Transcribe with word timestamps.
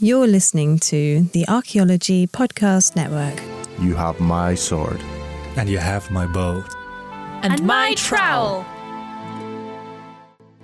You're 0.00 0.26
listening 0.26 0.80
to 0.80 1.22
the 1.32 1.46
Archaeology 1.46 2.26
Podcast 2.26 2.96
Network. 2.96 3.40
You 3.80 3.94
have 3.94 4.18
my 4.18 4.56
sword. 4.56 5.00
And 5.56 5.68
you 5.68 5.78
have 5.78 6.10
my 6.10 6.26
bow. 6.26 6.64
And, 7.44 7.52
and 7.52 7.64
my 7.64 7.94
trowel. 7.94 8.66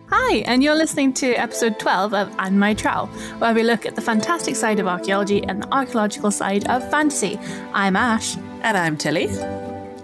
Hi, 0.09 0.38
and 0.38 0.65
you're 0.65 0.74
listening 0.74 1.12
to 1.15 1.33
episode 1.35 1.79
12 1.79 2.12
of 2.12 2.35
And 2.41 2.59
My 2.59 2.74
Trowel, 2.74 3.07
where 3.38 3.55
we 3.55 3.62
look 3.62 3.87
at 3.87 3.95
the 3.95 4.02
fantastic 4.02 4.57
side 4.57 4.80
of 4.80 4.88
archaeology 4.88 5.45
and 5.45 5.62
the 5.62 5.73
archaeological 5.73 6.33
side 6.33 6.69
of 6.69 6.91
fantasy. 6.91 7.38
I'm 7.73 7.95
Ash. 7.95 8.37
And 8.62 8.77
I'm 8.77 8.97
Tilly. 8.97 9.29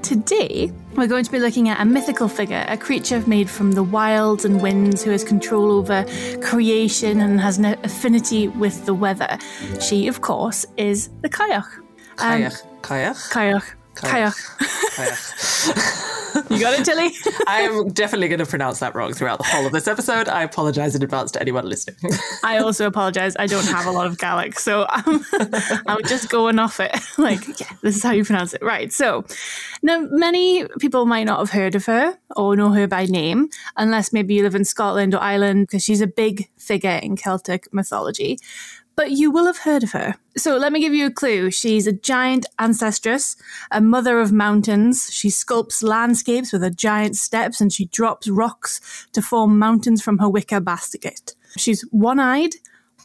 Today, 0.06 0.70
we're 0.95 1.09
going 1.09 1.24
to 1.24 1.33
be 1.33 1.41
looking 1.41 1.69
at 1.69 1.80
a 1.80 1.84
mythical 1.84 2.28
figure, 2.28 2.64
a 2.69 2.77
creature 2.77 3.20
made 3.27 3.51
from 3.51 3.73
the 3.73 3.83
wilds 3.83 4.45
and 4.45 4.62
winds 4.62 5.02
who 5.02 5.10
has 5.10 5.24
control 5.24 5.73
over 5.73 6.06
creation 6.41 7.20
and 7.20 7.41
has 7.41 7.59
an 7.59 7.64
affinity 7.83 8.47
with 8.47 8.87
the 8.87 8.95
weather. 8.95 9.37
She, 9.80 10.06
of 10.06 10.20
course, 10.20 10.64
is 10.77 11.11
the 11.23 11.28
Cailleach. 11.28 11.78
Um, 12.19 12.41
Cailleach? 12.41 12.62
Cailleach. 12.83 13.75
Cailleach. 13.97 14.36
Cailleach. 14.94 16.12
You 16.51 16.61
got 16.61 16.79
it, 16.79 16.84
Tilly? 16.84 17.11
I'm 17.47 17.89
definitely 17.89 18.29
going 18.29 18.39
to 18.39 18.47
pronounce 18.47 18.79
that 18.81 18.95
wrong 18.95 19.12
throughout 19.12 19.39
the 19.39 19.45
whole 19.45 19.67
of 19.67 19.73
this 19.73 19.89
episode. 19.89 20.29
I 20.29 20.43
apologize 20.43 20.95
in 20.95 21.03
advance 21.03 21.31
to 21.33 21.41
anyone 21.41 21.69
listening. 21.69 21.97
I 22.45 22.59
also 22.59 22.87
apologize. 22.87 23.37
I 23.39 23.47
don't 23.47 23.67
have 23.67 23.87
a 23.87 23.91
lot 23.91 24.06
of 24.06 24.19
Gaelic, 24.19 24.59
so 24.59 24.87
I'm, 24.89 25.17
um, 25.17 25.25
I'm 25.87 26.03
just 26.05 26.28
going 26.31 26.59
off 26.59 26.81
it. 26.81 26.95
Like, 27.19 27.61
yeah, 27.61 27.70
this 27.83 27.97
is 27.97 28.03
how 28.03 28.12
you 28.12 28.25
pronounce 28.25 28.55
it. 28.55 28.62
Right. 28.62 28.93
So, 28.93 29.25
now 29.83 30.06
many 30.11 30.67
people 30.78 31.06
might 31.06 31.25
not 31.25 31.39
have 31.39 31.51
heard 31.51 31.75
of 31.75 31.87
her 31.87 32.19
or 32.37 32.56
know 32.56 32.71
her 32.71 32.87
by 32.87 33.06
name, 33.06 33.48
unless 33.77 34.12
maybe 34.12 34.34
you 34.34 34.43
live 34.43 34.55
in 34.55 34.65
Scotland 34.65 35.15
or 35.15 35.21
Ireland, 35.21 35.67
because 35.67 35.83
she's 35.84 36.00
a 36.00 36.06
big 36.06 36.48
figure 36.59 37.00
in 37.03 37.17
Celtic 37.17 37.73
mythology 37.73 38.39
but 38.97 39.11
you 39.11 39.30
will 39.30 39.44
have 39.44 39.58
heard 39.58 39.83
of 39.83 39.92
her. 39.92 40.16
So 40.36 40.56
let 40.56 40.72
me 40.72 40.80
give 40.80 40.94
you 40.94 41.06
a 41.06 41.11
clue. 41.11 41.50
She's 41.50 41.86
a 41.86 41.92
giant 41.92 42.47
ancestress, 42.58 43.36
a 43.70 43.80
mother 43.80 44.19
of 44.20 44.33
mountains. 44.33 45.12
She 45.12 45.28
sculpts 45.28 45.83
landscapes 45.83 46.53
with 46.53 46.62
her 46.62 46.70
giant 46.70 47.16
steps 47.16 47.61
and 47.61 47.72
she 47.72 47.84
drops 47.86 48.28
rocks 48.28 49.06
to 49.12 49.20
form 49.20 49.58
mountains 49.58 50.03
from 50.03 50.19
her 50.19 50.28
wicker 50.28 50.61
basket. 50.61 51.34
She's 51.58 51.83
one 51.91 52.19
eyed, 52.19 52.55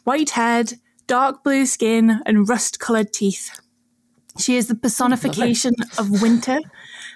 white 0.05 0.31
haired, 0.31 0.73
dark 1.07 1.43
blue 1.43 1.65
skin, 1.65 2.21
and 2.25 2.47
rust 2.47 2.79
coloured 2.79 3.11
teeth. 3.11 3.59
She 4.37 4.55
is 4.55 4.67
the 4.67 4.75
personification 4.75 5.73
of 5.97 6.21
winter, 6.21 6.59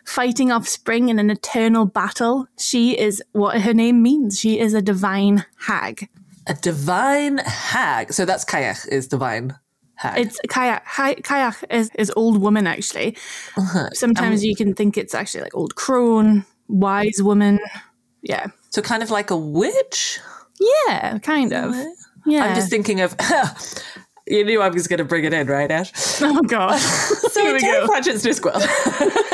fighting 0.05 0.51
off 0.51 0.67
spring 0.67 1.07
in 1.07 1.17
an 1.17 1.29
eternal 1.29 1.85
battle. 1.85 2.47
She 2.59 2.97
is 2.97 3.23
what 3.31 3.61
her 3.61 3.73
name 3.73 4.03
means. 4.03 4.37
She 4.37 4.59
is 4.59 4.73
a 4.73 4.81
divine 4.81 5.45
hag 5.61 6.09
a 6.47 6.53
divine 6.53 7.37
hag. 7.39 8.13
So 8.13 8.25
that's 8.25 8.45
Cailleach 8.45 8.87
is 8.87 9.07
divine 9.07 9.57
hag. 9.95 10.19
It's 10.19 10.39
Cailleach. 10.47 10.83
Cailleach 11.23 11.63
is, 11.69 11.89
is 11.95 12.11
old 12.15 12.41
woman 12.41 12.67
actually. 12.67 13.17
Uh-huh. 13.57 13.89
Sometimes 13.93 14.41
um, 14.41 14.45
you 14.45 14.55
can 14.55 14.73
think 14.73 14.97
it's 14.97 15.15
actually 15.15 15.41
like 15.41 15.55
old 15.55 15.75
crone, 15.75 16.45
wise 16.67 17.21
woman. 17.21 17.59
Yeah. 18.21 18.47
So 18.69 18.81
kind 18.81 19.03
of 19.03 19.11
like 19.11 19.29
a 19.29 19.37
witch. 19.37 20.19
Yeah, 20.87 21.19
kind 21.19 21.53
of. 21.53 21.75
Yeah. 22.25 22.45
I'm 22.45 22.55
just 22.55 22.69
thinking 22.69 23.01
of. 23.01 23.15
you 24.27 24.43
knew 24.43 24.61
I 24.61 24.69
was 24.69 24.87
going 24.87 24.97
to 24.97 25.05
bring 25.05 25.25
it 25.25 25.33
in, 25.33 25.47
right, 25.47 25.69
Ash? 25.69 25.91
Oh 26.21 26.41
God! 26.41 26.77
so 26.79 27.41
Here 27.41 27.53
we 27.53 27.59
Terry 27.59 27.85
go. 27.85 27.93
Pratchett's 27.93 28.25
Discworld. 28.25 28.61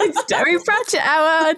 it's 0.00 0.24
Terry 0.24 0.58
Pratchett 0.58 1.00
hour. 1.04 1.54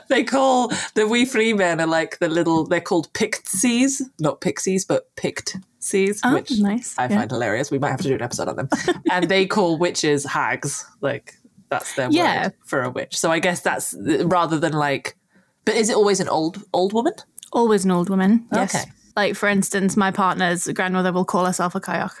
they 0.08 0.24
call 0.24 0.68
the 0.94 1.06
wee 1.08 1.24
free 1.24 1.52
men 1.52 1.80
are 1.80 1.86
like 1.86 2.18
the 2.18 2.28
little. 2.28 2.64
They're 2.64 2.80
called 2.80 3.12
Pixies, 3.12 4.02
not 4.18 4.40
pixies, 4.40 4.84
but 4.84 5.14
Pictsies, 5.16 6.20
oh, 6.24 6.34
which 6.34 6.52
nice. 6.58 6.94
I 6.98 7.08
find 7.08 7.30
hilarious. 7.30 7.70
We 7.70 7.78
might 7.78 7.90
have 7.90 8.00
to 8.02 8.08
do 8.08 8.14
an 8.14 8.22
episode 8.22 8.48
on 8.48 8.56
them. 8.56 8.68
and 9.10 9.28
they 9.28 9.46
call 9.46 9.78
witches 9.78 10.24
hags. 10.24 10.86
Like 11.00 11.34
that's 11.68 11.94
their 11.94 12.10
yeah. 12.10 12.44
word 12.44 12.54
for 12.64 12.82
a 12.82 12.90
witch. 12.90 13.18
So 13.18 13.30
I 13.30 13.38
guess 13.38 13.60
that's 13.60 13.94
rather 13.98 14.58
than 14.58 14.72
like. 14.72 15.16
But 15.64 15.76
is 15.76 15.90
it 15.90 15.96
always 15.96 16.20
an 16.20 16.28
old 16.28 16.62
old 16.72 16.92
woman? 16.92 17.12
Always 17.52 17.84
an 17.84 17.90
old 17.90 18.08
woman. 18.08 18.46
Yes. 18.52 18.74
Okay. 18.74 18.90
Like 19.16 19.36
for 19.36 19.48
instance, 19.48 19.96
my 19.96 20.10
partner's 20.10 20.68
grandmother 20.68 21.12
will 21.12 21.24
call 21.24 21.46
herself 21.46 21.74
a 21.74 21.80
Cailleach. 21.80 22.14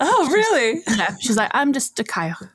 Oh, 0.00 0.28
really? 0.32 0.82
Yeah. 0.88 1.16
She's 1.20 1.36
like, 1.36 1.50
I'm 1.54 1.72
just 1.72 1.98
a 2.00 2.04
Cailleach. 2.04 2.50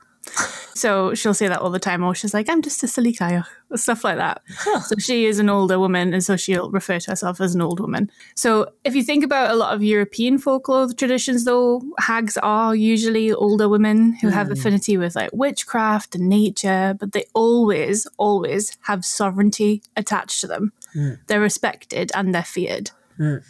So 0.75 1.13
she'll 1.13 1.33
say 1.33 1.47
that 1.49 1.59
all 1.59 1.71
the 1.71 1.79
time. 1.79 2.03
Or 2.03 2.15
she's 2.15 2.33
like, 2.33 2.49
I'm 2.49 2.61
just 2.61 2.83
a 2.83 2.87
silly 2.87 3.13
Cailleach. 3.13 3.45
Stuff 3.75 4.03
like 4.03 4.17
that. 4.17 4.41
Huh. 4.49 4.79
So 4.79 4.95
she 4.97 5.25
is 5.25 5.37
an 5.37 5.49
older 5.49 5.77
woman, 5.77 6.13
and 6.13 6.23
so 6.23 6.37
she'll 6.37 6.71
refer 6.71 6.99
to 6.99 7.11
herself 7.11 7.41
as 7.41 7.53
an 7.53 7.61
old 7.61 7.79
woman. 7.79 8.09
So 8.35 8.71
if 8.83 8.95
you 8.95 9.03
think 9.03 9.23
about 9.23 9.51
a 9.51 9.55
lot 9.55 9.75
of 9.75 9.83
European 9.83 10.37
folklore 10.37 10.91
traditions, 10.93 11.45
though, 11.45 11.81
hags 11.99 12.37
are 12.37 12.75
usually 12.75 13.31
older 13.31 13.67
women 13.67 14.13
who 14.13 14.29
mm. 14.29 14.33
have 14.33 14.49
affinity 14.49 14.97
with 14.97 15.15
like 15.15 15.29
witchcraft 15.33 16.15
and 16.15 16.29
nature, 16.29 16.95
but 16.99 17.11
they 17.11 17.25
always, 17.33 18.07
always 18.17 18.77
have 18.81 19.05
sovereignty 19.05 19.83
attached 19.97 20.41
to 20.41 20.47
them. 20.47 20.71
Mm. 20.95 21.19
They're 21.27 21.41
respected 21.41 22.11
and 22.15 22.33
they're 22.33 22.43
feared. 22.43 22.91
Mm. 23.19 23.43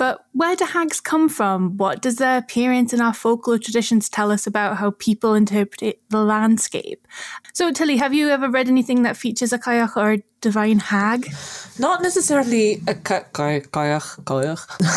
But 0.00 0.24
where 0.32 0.56
do 0.56 0.64
hags 0.64 0.98
come 0.98 1.28
from? 1.28 1.76
What 1.76 2.00
does 2.00 2.16
their 2.16 2.38
appearance 2.38 2.94
in 2.94 3.02
our 3.02 3.12
folklore 3.12 3.58
traditions 3.58 4.08
tell 4.08 4.32
us 4.32 4.46
about 4.46 4.78
how 4.78 4.92
people 4.92 5.34
interpret 5.34 6.00
the 6.08 6.24
landscape? 6.24 7.06
So, 7.52 7.70
Tilly, 7.70 7.98
have 7.98 8.14
you 8.14 8.30
ever 8.30 8.48
read 8.48 8.68
anything 8.68 9.02
that 9.02 9.18
features 9.18 9.52
a 9.52 9.58
Cailleach 9.58 9.98
or 9.98 10.16
divine 10.40 10.78
hag? 10.78 11.32
Not 11.78 12.02
necessarily 12.02 12.74
a 12.86 12.94
Cailleach, 12.94 13.70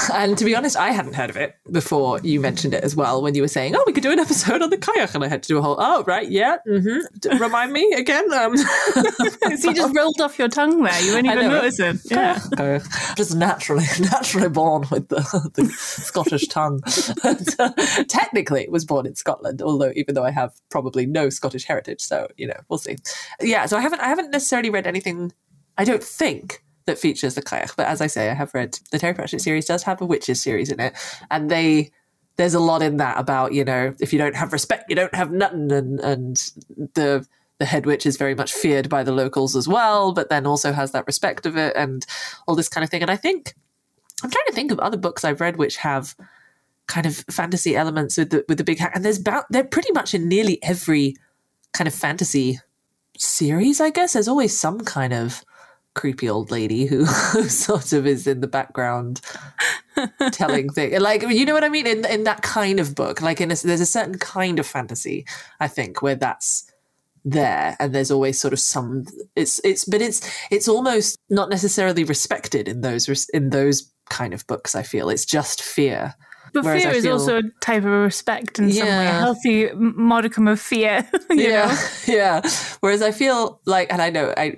and 0.13 0.37
to 0.37 0.45
be 0.45 0.55
honest, 0.55 0.75
I 0.75 0.91
hadn't 0.91 1.13
heard 1.13 1.29
of 1.29 1.37
it 1.37 1.55
before 1.71 2.19
you 2.21 2.39
mentioned 2.39 2.73
it 2.73 2.83
as 2.83 2.95
well 2.95 3.21
when 3.21 3.35
you 3.35 3.41
were 3.41 3.47
saying, 3.47 3.75
oh, 3.75 3.83
we 3.87 3.93
could 3.93 4.03
do 4.03 4.11
an 4.11 4.19
episode 4.19 4.61
on 4.61 4.69
the 4.69 4.77
Cailleach. 4.77 5.15
And 5.15 5.23
I 5.23 5.27
had 5.27 5.43
to 5.43 5.47
do 5.47 5.57
a 5.57 5.61
whole, 5.61 5.75
oh, 5.79 6.03
right, 6.03 6.29
yeah, 6.29 6.57
mm-hmm. 6.67 7.37
remind 7.37 7.71
me 7.71 7.93
again. 7.93 8.31
Um, 8.33 8.57
so 8.57 9.69
you 9.69 9.73
just 9.73 9.95
rolled 9.95 10.19
off 10.21 10.37
your 10.39 10.49
tongue 10.49 10.83
there. 10.83 11.01
You 11.01 11.11
didn't 11.11 11.31
even 11.31 11.47
notice 11.49 11.79
it. 11.79 11.97
Yeah. 12.09 12.39
Just 13.15 13.35
naturally, 13.35 13.85
naturally 13.99 14.49
born 14.49 14.85
with 14.91 15.09
the, 15.09 15.51
the 15.53 15.65
Scottish 15.65 16.47
tongue. 16.47 16.81
But, 17.23 17.55
uh, 17.59 17.71
technically, 18.07 18.61
it 18.63 18.71
was 18.71 18.85
born 18.85 19.05
in 19.05 19.15
Scotland, 19.15 19.61
although 19.61 19.91
even 19.95 20.15
though 20.15 20.23
I 20.23 20.31
have 20.31 20.53
probably 20.69 21.05
no 21.05 21.29
Scottish 21.29 21.65
heritage. 21.65 22.01
So, 22.01 22.27
you 22.37 22.47
know, 22.47 22.59
we'll 22.69 22.79
see. 22.79 22.97
Yeah, 23.41 23.65
so 23.65 23.77
I 23.77 23.81
haven't, 23.81 23.99
I 24.01 24.07
haven't 24.07 24.31
necessarily 24.31 24.69
read 24.69 24.87
anything 24.87 25.32
I 25.77 25.83
don't 25.83 26.03
think 26.03 26.63
that 26.85 26.99
features 26.99 27.35
the 27.35 27.41
Cailleach, 27.41 27.75
but 27.75 27.87
as 27.87 28.01
I 28.01 28.07
say, 28.07 28.29
I 28.29 28.33
have 28.33 28.53
read 28.53 28.77
the 28.91 28.99
Terry 28.99 29.13
Pratchett 29.13 29.41
series 29.41 29.65
does 29.65 29.83
have 29.83 30.01
a 30.01 30.05
witches 30.05 30.41
series 30.41 30.69
in 30.69 30.79
it, 30.79 30.93
and 31.31 31.49
they 31.49 31.91
there's 32.35 32.53
a 32.53 32.59
lot 32.59 32.81
in 32.81 32.97
that 32.97 33.19
about 33.19 33.53
you 33.53 33.63
know 33.63 33.93
if 33.99 34.11
you 34.11 34.19
don't 34.19 34.35
have 34.35 34.53
respect, 34.53 34.89
you 34.89 34.95
don't 34.95 35.15
have 35.15 35.31
nothing, 35.31 35.71
and 35.71 35.99
and 35.99 36.51
the 36.93 37.25
the 37.59 37.65
head 37.65 37.85
witch 37.85 38.05
is 38.05 38.17
very 38.17 38.35
much 38.35 38.51
feared 38.51 38.89
by 38.89 39.03
the 39.03 39.11
locals 39.11 39.55
as 39.55 39.67
well, 39.67 40.11
but 40.11 40.29
then 40.29 40.45
also 40.45 40.73
has 40.73 40.91
that 40.91 41.07
respect 41.07 41.45
of 41.45 41.55
it 41.55 41.75
and 41.75 42.05
all 42.47 42.55
this 42.55 42.69
kind 42.69 42.83
of 42.83 42.89
thing. 42.89 43.01
And 43.01 43.11
I 43.11 43.15
think 43.15 43.53
I'm 44.23 44.31
trying 44.31 44.45
to 44.47 44.53
think 44.53 44.71
of 44.71 44.79
other 44.79 44.97
books 44.97 45.23
I've 45.23 45.41
read 45.41 45.57
which 45.57 45.77
have 45.77 46.15
kind 46.87 47.05
of 47.05 47.17
fantasy 47.29 47.75
elements 47.75 48.17
with 48.17 48.31
the 48.31 48.45
with 48.49 48.57
the 48.57 48.63
big 48.63 48.79
hat, 48.79 48.91
and 48.95 49.05
there's 49.05 49.19
about 49.19 49.45
they're 49.49 49.63
pretty 49.63 49.91
much 49.93 50.13
in 50.13 50.27
nearly 50.27 50.61
every 50.63 51.15
kind 51.73 51.87
of 51.87 51.93
fantasy 51.93 52.59
series. 53.17 53.79
I 53.79 53.89
guess 53.89 54.13
there's 54.13 54.27
always 54.27 54.57
some 54.57 54.81
kind 54.81 55.13
of 55.13 55.43
creepy 55.95 56.29
old 56.29 56.51
lady 56.51 56.85
who, 56.85 57.05
sort 57.47 57.93
of 57.93 58.07
is 58.07 58.27
in 58.27 58.41
the 58.41 58.47
background 58.47 59.21
telling 60.31 60.69
things 60.69 60.99
like 60.99 61.21
you 61.23 61.45
know 61.45 61.53
what 61.53 61.63
i 61.63 61.69
mean 61.69 61.85
in 61.85 62.05
in 62.05 62.23
that 62.23 62.41
kind 62.41 62.79
of 62.79 62.95
book 62.95 63.21
like 63.21 63.39
in 63.39 63.51
a, 63.51 63.55
there's 63.55 63.81
a 63.81 63.85
certain 63.85 64.17
kind 64.17 64.59
of 64.59 64.65
fantasy 64.65 65.25
i 65.59 65.67
think 65.67 66.01
where 66.01 66.15
that's 66.15 66.69
there 67.25 67.77
and 67.79 67.93
there's 67.93 68.11
always 68.11 68.39
sort 68.39 68.53
of 68.53 68.59
some 68.59 69.05
it's 69.35 69.61
it's 69.63 69.85
but 69.85 70.01
it's 70.01 70.29
it's 70.51 70.67
almost 70.67 71.17
not 71.29 71.49
necessarily 71.49 72.03
respected 72.03 72.67
in 72.67 72.81
those 72.81 73.29
in 73.29 73.51
those 73.51 73.91
kind 74.09 74.33
of 74.33 74.45
books 74.47 74.75
i 74.75 74.83
feel 74.83 75.09
it's 75.09 75.25
just 75.25 75.61
fear 75.61 76.15
but 76.53 76.63
Whereas 76.63 76.83
fear 76.83 76.91
is 76.91 77.07
also 77.07 77.39
a 77.39 77.43
type 77.61 77.83
of 77.83 77.89
respect 77.89 78.59
in 78.59 78.69
yeah. 78.69 78.75
some 78.75 78.87
way, 78.87 79.07
a 79.07 79.11
healthy 79.11 79.69
modicum 79.73 80.47
of 80.47 80.59
fear. 80.59 81.07
yeah, 81.31 81.65
know? 81.65 81.87
yeah. 82.07 82.41
Whereas 82.79 83.01
I 83.01 83.11
feel 83.11 83.59
like, 83.65 83.91
and 83.91 84.03
I 84.03 84.11
know 84.11 84.31
I 84.37 84.57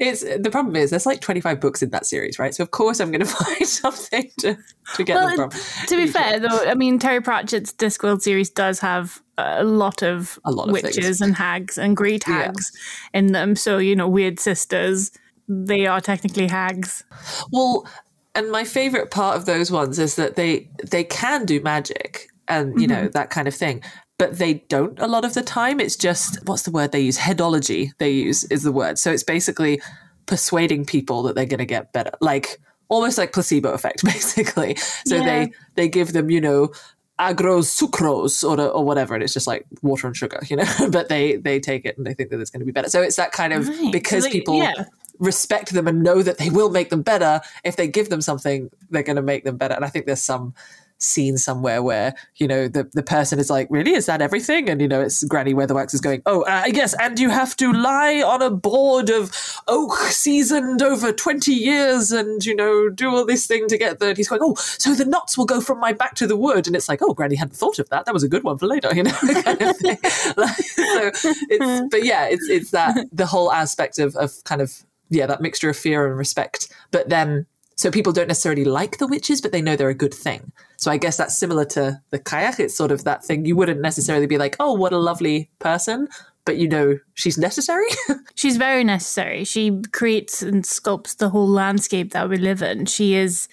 it's 0.00 0.22
the 0.22 0.50
problem 0.50 0.74
is 0.76 0.90
there's 0.90 1.04
like 1.06 1.20
25 1.20 1.60
books 1.60 1.82
in 1.82 1.90
that 1.90 2.06
series, 2.06 2.38
right? 2.38 2.54
So 2.54 2.62
of 2.62 2.70
course 2.70 3.00
I'm 3.00 3.10
going 3.12 3.20
to 3.24 3.26
find 3.26 3.66
something 3.66 4.30
to, 4.40 4.56
to 4.96 5.04
get 5.04 5.14
Well, 5.14 5.36
them 5.36 5.50
from. 5.50 5.60
to 5.86 5.96
be 5.96 6.06
fair, 6.06 6.40
though, 6.40 6.64
I 6.66 6.74
mean, 6.74 6.98
Terry 6.98 7.20
Pratchett's 7.20 7.72
Discworld 7.72 8.22
series 8.22 8.48
does 8.48 8.80
have 8.80 9.20
a 9.36 9.62
lot 9.62 10.02
of, 10.02 10.38
A 10.44 10.50
lot 10.50 10.68
of 10.68 10.72
witches 10.72 10.94
things. 10.94 11.20
and 11.20 11.36
hags 11.36 11.76
and 11.78 11.96
great 11.96 12.26
Yeah. 12.26 12.44
hags 12.44 12.72
in 13.12 13.28
them. 13.32 13.54
So, 13.56 13.76
you 13.78 13.94
know, 13.94 14.10
Wyrd 14.10 14.40
Sisters, 14.40 15.12
they 15.48 15.86
are 15.86 16.00
technically 16.00 16.48
hags. 16.48 17.04
Well, 17.52 17.86
and 18.34 18.50
my 18.50 18.64
favorite 18.64 19.10
part 19.10 19.36
of 19.36 19.44
those 19.44 19.70
ones 19.70 19.98
is 19.98 20.16
that 20.16 20.36
they 20.36 20.70
they 20.88 21.04
can 21.04 21.44
do 21.44 21.60
magic 21.60 22.28
and 22.48 22.80
you 22.80 22.86
know 22.86 23.02
mm-hmm. 23.02 23.10
that 23.10 23.30
kind 23.30 23.48
of 23.48 23.54
thing, 23.54 23.82
but 24.20 24.38
they 24.38 24.54
don't 24.68 24.96
a 25.00 25.08
lot 25.08 25.24
of 25.24 25.32
the 25.34 25.42
time. 25.42 25.80
It's 25.80 25.96
just 25.96 26.38
what's 26.46 26.62
the 26.62 26.70
word 26.70 26.92
they 26.92 27.00
use? 27.00 27.18
Headology 27.18 27.90
they 27.98 28.10
use 28.10 28.44
is 28.44 28.62
the 28.62 28.72
word. 28.72 28.98
So 28.98 29.10
it's 29.10 29.24
basically 29.24 29.80
persuading 30.26 30.84
people 30.84 31.22
that 31.24 31.34
they're 31.34 31.46
going 31.54 31.58
to 31.66 31.66
get 31.76 31.92
better, 31.92 32.12
like 32.20 32.60
almost 32.88 33.18
like 33.18 33.32
placebo 33.32 33.72
effect, 33.72 34.04
basically. 34.14 34.76
So 35.06 35.16
Yeah. 35.16 35.24
they 35.24 35.52
they 35.74 35.88
give 35.88 36.12
them 36.12 36.30
you 36.30 36.40
know 36.40 36.72
agros 37.18 37.68
sucrose 37.78 38.36
or 38.48 38.60
or 38.60 38.84
whatever 38.84 39.14
and 39.14 39.22
it's 39.22 39.34
just 39.34 39.46
like 39.46 39.66
water 39.82 40.06
and 40.06 40.16
sugar 40.16 40.40
you 40.48 40.56
know 40.56 40.64
but 40.90 41.10
they 41.10 41.36
they 41.36 41.60
take 41.60 41.84
it 41.84 41.98
and 41.98 42.06
they 42.06 42.14
think 42.14 42.30
that 42.30 42.40
it's 42.40 42.50
going 42.50 42.60
to 42.60 42.64
be 42.64 42.72
better 42.72 42.88
so 42.88 43.02
it's 43.02 43.16
that 43.16 43.30
kind 43.32 43.52
of 43.52 43.68
Right. 43.68 43.76
So 43.76 43.90
because 43.90 44.24
they- 44.24 44.30
people 44.30 44.56
yeah. 44.56 44.72
respect 45.18 45.68
them 45.74 45.86
and 45.86 46.02
know 46.02 46.22
that 46.22 46.38
they 46.38 46.48
will 46.48 46.70
make 46.70 46.88
them 46.88 47.02
better. 47.02 47.42
If 47.62 47.76
they 47.76 47.88
give 47.88 48.08
them 48.08 48.22
something, 48.22 48.70
they're 48.88 49.02
going 49.10 49.16
to 49.22 49.28
make 49.32 49.44
them 49.44 49.58
better. 49.58 49.74
And 49.74 49.84
I 49.84 49.88
think 49.92 50.06
there's 50.06 50.22
some 50.22 50.54
scene 51.00 51.38
somewhere 51.38 51.82
where 51.82 52.14
you 52.36 52.46
know 52.46 52.68
the 52.68 52.88
the 52.92 53.02
person 53.02 53.38
is 53.38 53.50
like, 53.50 53.66
"Really, 53.70 53.92
is 53.92 54.06
that 54.06 54.22
everything?" 54.22 54.68
And 54.68 54.80
you 54.80 54.88
know, 54.88 55.00
it's 55.00 55.24
Granny 55.24 55.54
Weatherwax 55.54 55.94
is 55.94 56.00
going, 56.00 56.22
"Oh, 56.26 56.42
uh, 56.42 56.64
yes, 56.66 56.94
and 57.00 57.18
you 57.18 57.30
have 57.30 57.56
to 57.56 57.72
lie 57.72 58.22
on 58.22 58.42
a 58.42 58.50
board 58.50 59.10
of 59.10 59.32
oak 59.66 59.96
seasoned 59.96 60.82
over 60.82 61.12
twenty 61.12 61.54
years, 61.54 62.12
and 62.12 62.44
you 62.44 62.54
know, 62.54 62.88
do 62.88 63.10
all 63.10 63.24
this 63.24 63.46
thing 63.46 63.66
to 63.68 63.78
get 63.78 63.98
the." 63.98 64.08
And 64.08 64.16
he's 64.16 64.28
going, 64.28 64.42
"Oh, 64.42 64.54
so 64.54 64.94
the 64.94 65.04
knots 65.04 65.36
will 65.36 65.46
go 65.46 65.60
from 65.60 65.80
my 65.80 65.92
back 65.92 66.14
to 66.16 66.26
the 66.26 66.36
wood," 66.36 66.66
and 66.66 66.76
it's 66.76 66.88
like, 66.88 67.00
"Oh, 67.02 67.14
Granny 67.14 67.36
hadn't 67.36 67.56
thought 67.56 67.78
of 67.78 67.88
that. 67.88 68.04
That 68.04 68.14
was 68.14 68.22
a 68.22 68.28
good 68.28 68.44
one 68.44 68.58
for 68.58 68.66
later," 68.66 68.90
you 68.94 69.02
know. 69.02 69.10
kind 69.42 69.62
of 69.62 69.76
thing. 69.76 69.98
Like, 70.36 70.56
so 70.56 71.10
it's, 71.48 71.88
but 71.90 72.04
yeah, 72.04 72.26
it's 72.26 72.48
it's 72.48 72.70
that 72.70 73.08
the 73.12 73.26
whole 73.26 73.52
aspect 73.52 73.98
of 73.98 74.14
of 74.16 74.42
kind 74.44 74.60
of 74.60 74.84
yeah 75.08 75.26
that 75.26 75.40
mixture 75.40 75.70
of 75.70 75.76
fear 75.76 76.06
and 76.06 76.16
respect, 76.16 76.72
but 76.90 77.08
then. 77.08 77.46
So 77.80 77.90
people 77.90 78.12
don't 78.12 78.28
necessarily 78.28 78.66
like 78.66 78.98
the 78.98 79.06
witches, 79.06 79.40
but 79.40 79.52
they 79.52 79.62
know 79.62 79.74
they're 79.74 79.88
a 79.88 79.94
good 79.94 80.12
thing. 80.12 80.52
So 80.76 80.90
I 80.90 80.98
guess 80.98 81.16
that's 81.16 81.38
similar 81.38 81.64
to 81.76 81.98
the 82.10 82.18
Cailleach. 82.18 82.60
It's 82.60 82.76
sort 82.76 82.90
of 82.92 83.04
that 83.04 83.24
thing. 83.24 83.46
You 83.46 83.56
wouldn't 83.56 83.80
necessarily 83.80 84.26
be 84.26 84.36
like, 84.36 84.54
"Oh, 84.60 84.74
what 84.74 84.92
a 84.92 84.98
lovely 84.98 85.48
person," 85.60 86.06
but 86.44 86.58
you 86.58 86.68
know 86.68 86.98
she's 87.14 87.38
necessary. 87.38 87.86
She's 88.34 88.58
very 88.58 88.84
necessary. 88.84 89.44
She 89.44 89.80
creates 89.92 90.42
and 90.42 90.62
sculpts 90.62 91.16
the 91.16 91.30
whole 91.30 91.48
landscape 91.48 92.12
that 92.12 92.28
we 92.28 92.36
live 92.36 92.60
in. 92.60 92.84
She 92.84 93.14
is 93.14 93.48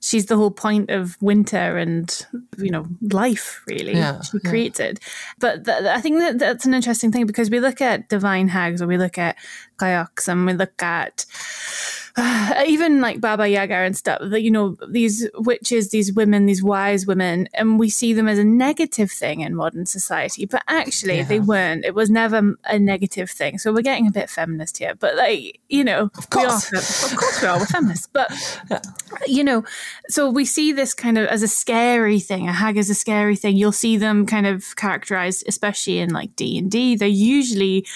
she's 0.00 0.26
the 0.26 0.36
whole 0.36 0.50
point 0.50 0.90
of 0.90 1.16
winter 1.22 1.78
and 1.78 2.26
you 2.58 2.70
know 2.70 2.86
life 3.00 3.62
really 3.66 3.94
Yeah, 3.94 4.20
she 4.20 4.38
yeah. 4.44 4.50
creates 4.50 4.78
it 4.78 5.00
but 5.38 5.64
th- 5.64 5.84
i 5.84 5.98
think 5.98 6.18
that 6.18 6.38
that's 6.38 6.66
an 6.66 6.74
interesting 6.74 7.10
thing 7.10 7.24
because 7.24 7.48
we 7.48 7.58
look 7.58 7.80
at 7.80 8.10
divine 8.10 8.48
hags 8.48 8.82
or 8.82 8.86
we 8.86 8.98
look 8.98 9.16
at 9.16 9.36
Cailleachs 9.78 10.28
and 10.28 10.44
we 10.44 10.52
look 10.52 10.82
at 10.82 11.24
even 12.66 13.00
like 13.00 13.20
Baba 13.20 13.48
Yaga 13.48 13.74
and 13.74 13.96
stuff, 13.96 14.20
you 14.32 14.50
know, 14.50 14.76
these 14.88 15.28
witches, 15.34 15.90
these 15.90 16.12
women, 16.12 16.46
these 16.46 16.62
wise 16.62 17.06
women, 17.06 17.48
and 17.54 17.78
we 17.78 17.90
see 17.90 18.12
them 18.12 18.28
as 18.28 18.38
a 18.38 18.44
negative 18.44 19.10
thing 19.10 19.40
in 19.40 19.56
modern 19.56 19.84
society. 19.84 20.46
But 20.46 20.62
actually, 20.68 21.22
they 21.24 21.40
weren't. 21.40 21.84
It 21.84 21.94
was 21.94 22.10
never 22.10 22.54
a 22.66 22.78
negative 22.78 23.30
thing. 23.30 23.58
So 23.58 23.72
we're 23.72 23.82
getting 23.82 24.06
a 24.06 24.12
bit 24.12 24.30
feminist 24.30 24.78
here. 24.78 24.94
But 24.94 25.16
like, 25.16 25.60
you 25.68 25.82
know, 25.82 26.10
of 26.16 26.30
course. 26.30 26.70
we 26.70 26.78
are, 26.78 26.80
of 26.80 27.16
course 27.16 27.42
we 27.42 27.48
are, 27.48 27.58
we're 27.58 27.66
feminists. 27.66 28.08
But 28.12 28.30
you 29.26 29.42
know, 29.42 29.64
so 30.08 30.30
we 30.30 30.44
see 30.44 30.72
this 30.72 30.94
kind 30.94 31.18
of 31.18 31.26
as 31.26 31.42
a 31.42 31.48
scary 31.48 32.20
thing. 32.20 32.48
A 32.48 32.52
hag 32.52 32.76
is 32.76 32.90
a 32.90 32.94
scary 32.94 33.34
thing. 33.34 33.56
You'll 33.56 33.72
see 33.72 33.96
them 33.96 34.24
kind 34.24 34.46
of 34.46 34.76
characterized, 34.76 35.44
especially 35.48 35.98
in 35.98 36.10
like 36.10 36.36
D 36.36 36.58
and 36.58 36.70
D. 36.70 36.94
They're 36.94 37.08
usually 37.08 37.86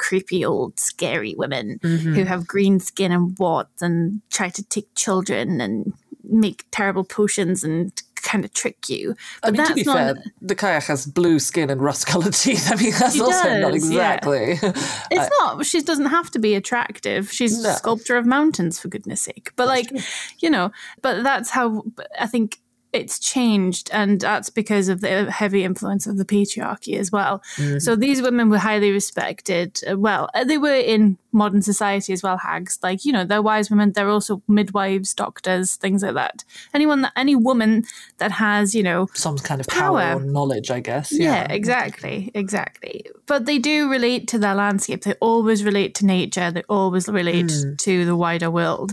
creepy 0.00 0.42
old 0.44 0.80
scary 0.80 1.34
women 1.36 1.78
mm-hmm. 1.78 2.14
who 2.14 2.24
have 2.24 2.46
green 2.46 2.80
skin 2.80 3.12
and 3.12 3.36
and 3.80 4.20
try 4.30 4.48
to 4.50 4.62
take 4.62 4.94
children 4.94 5.60
and 5.60 5.92
make 6.24 6.64
terrible 6.70 7.04
potions 7.04 7.64
and 7.64 7.92
kind 8.22 8.44
of 8.44 8.52
trick 8.52 8.88
you. 8.88 9.14
But 9.42 9.48
I 9.48 9.50
mean, 9.50 9.56
to 9.62 9.62
that's 9.68 9.74
be 9.74 9.82
not 9.84 9.96
fair, 9.96 10.14
the 10.42 10.54
Cailleach 10.54 10.86
has 10.88 11.06
blue 11.06 11.38
skin 11.38 11.70
and 11.70 11.80
rust-colored 11.80 12.34
teeth. 12.44 12.70
I 12.70 12.76
mean, 12.76 12.92
that's 12.98 13.14
She 13.14 13.20
also 13.22 13.58
not 13.58 13.72
does, 13.72 13.90
yeah. 13.90 14.14
exactly. 14.14 14.52
it's 15.10 15.30
not 15.40 15.64
she 15.64 15.80
doesn't 15.80 16.06
have 16.06 16.30
to 16.32 16.38
be 16.38 16.54
attractive 16.54 17.32
she's 17.32 17.62
No. 17.62 17.70
a 17.70 17.72
sculptor 17.74 18.16
of 18.16 18.26
mountains 18.26 18.78
for 18.78 18.88
goodness 18.88 19.22
sake 19.22 19.50
but 19.56 19.66
like 19.66 19.90
you 20.38 20.50
know 20.50 20.70
but 21.02 21.22
that's 21.22 21.50
how 21.50 21.82
i 22.18 22.26
think 22.26 22.58
it's 22.92 23.18
changed 23.18 23.88
and 23.92 24.20
that's 24.20 24.50
because 24.50 24.88
of 24.88 25.00
the 25.00 25.30
heavy 25.30 25.62
influence 25.64 26.06
of 26.06 26.16
the 26.16 26.24
patriarchy 26.24 26.96
as 26.98 27.12
well 27.12 27.42
so 27.78 27.94
these 27.94 28.20
women 28.22 28.50
were 28.50 28.58
highly 28.58 28.90
respected 28.90 29.80
uh, 29.90 29.96
well 29.98 30.28
uh, 30.34 30.44
they 30.44 30.58
were 30.58 30.74
in 30.74 31.16
modern 31.32 31.62
society 31.62 32.12
as 32.12 32.22
well 32.22 32.36
hags 32.36 32.78
like 32.82 33.04
you 33.04 33.12
know 33.12 33.24
they're 33.24 33.42
wise 33.42 33.70
women 33.70 33.92
they're 33.92 34.08
also 34.08 34.42
midwives 34.48 35.14
doctors 35.14 35.76
things 35.76 36.02
like 36.02 36.14
that 36.14 36.42
anyone 36.74 37.02
that 37.02 37.12
any 37.16 37.36
woman 37.36 37.84
that 38.18 38.32
has 38.32 38.74
you 38.74 38.82
know 38.82 39.06
Some 39.14 39.38
kind 39.38 39.60
of 39.60 39.66
power, 39.68 40.00
Power. 40.00 40.16
or 40.16 40.20
knowledge, 40.20 40.70
I 40.70 40.80
guess. 40.80 41.12
yeah, 41.12 41.46
exactly, 41.50 42.30
exactly. 42.34 43.06
But 43.26 43.46
they 43.46 43.58
do 43.58 43.88
relate 43.90 44.26
to 44.28 44.38
their 44.38 44.54
landscape. 44.54 45.02
They 45.02 45.14
always 45.20 45.64
relate 45.64 45.94
to 45.96 46.06
nature. 46.06 46.50
They 46.50 46.62
always 46.68 47.08
relate 47.08 47.52
to 47.78 48.04
the 48.04 48.16
wider 48.16 48.50
world. 48.50 48.92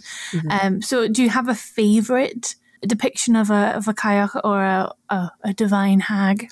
Um, 0.49 0.81
so, 0.81 1.07
do 1.07 1.23
you 1.23 1.29
have 1.29 1.47
a 1.49 1.55
favorite 1.55 2.55
depiction 2.81 3.35
of 3.35 3.49
a 3.49 3.75
of 3.75 3.87
a 3.87 3.93
Cailleach 3.93 4.39
or 4.43 4.63
a, 4.63 4.93
a, 5.09 5.31
a 5.43 5.53
divine 5.53 6.01
hag? 6.01 6.51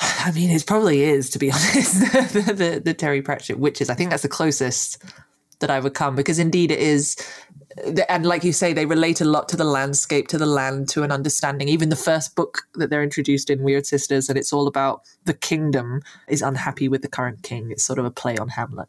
I 0.00 0.30
mean, 0.32 0.50
it 0.50 0.64
probably 0.66 1.02
is, 1.02 1.28
to 1.30 1.38
be 1.38 1.50
honest, 1.52 2.00
the, 2.12 2.52
the, 2.54 2.80
the 2.84 2.94
Terry 2.94 3.22
Pratchett 3.22 3.58
witches. 3.58 3.90
I 3.90 3.94
think 3.94 4.10
that's 4.10 4.22
the 4.22 4.28
closest 4.28 5.02
that 5.60 5.70
I 5.70 5.80
would 5.80 5.94
come 5.94 6.14
because 6.14 6.38
indeed 6.38 6.70
it 6.70 6.78
is. 6.78 7.16
And 8.08 8.24
like 8.24 8.44
you 8.44 8.52
say, 8.52 8.72
they 8.72 8.86
relate 8.86 9.20
a 9.20 9.24
lot 9.24 9.48
to 9.50 9.56
the 9.56 9.64
landscape, 9.64 10.28
to 10.28 10.38
the 10.38 10.46
land, 10.46 10.88
to 10.90 11.02
an 11.02 11.12
understanding. 11.12 11.68
Even 11.68 11.88
the 11.88 11.96
first 11.96 12.34
book 12.36 12.62
that 12.74 12.90
they're 12.90 13.02
introduced 13.02 13.50
in, 13.50 13.60
Wyrd 13.60 13.86
Sisters, 13.86 14.28
and 14.28 14.38
it's 14.38 14.52
all 14.52 14.66
about 14.66 15.02
the 15.24 15.34
kingdom 15.34 16.02
is 16.28 16.42
unhappy 16.42 16.88
with 16.88 17.02
the 17.02 17.08
current 17.08 17.42
king. 17.42 17.70
It's 17.70 17.84
sort 17.84 17.98
of 17.98 18.04
a 18.04 18.10
play 18.10 18.36
on 18.36 18.48
Hamlet. 18.48 18.88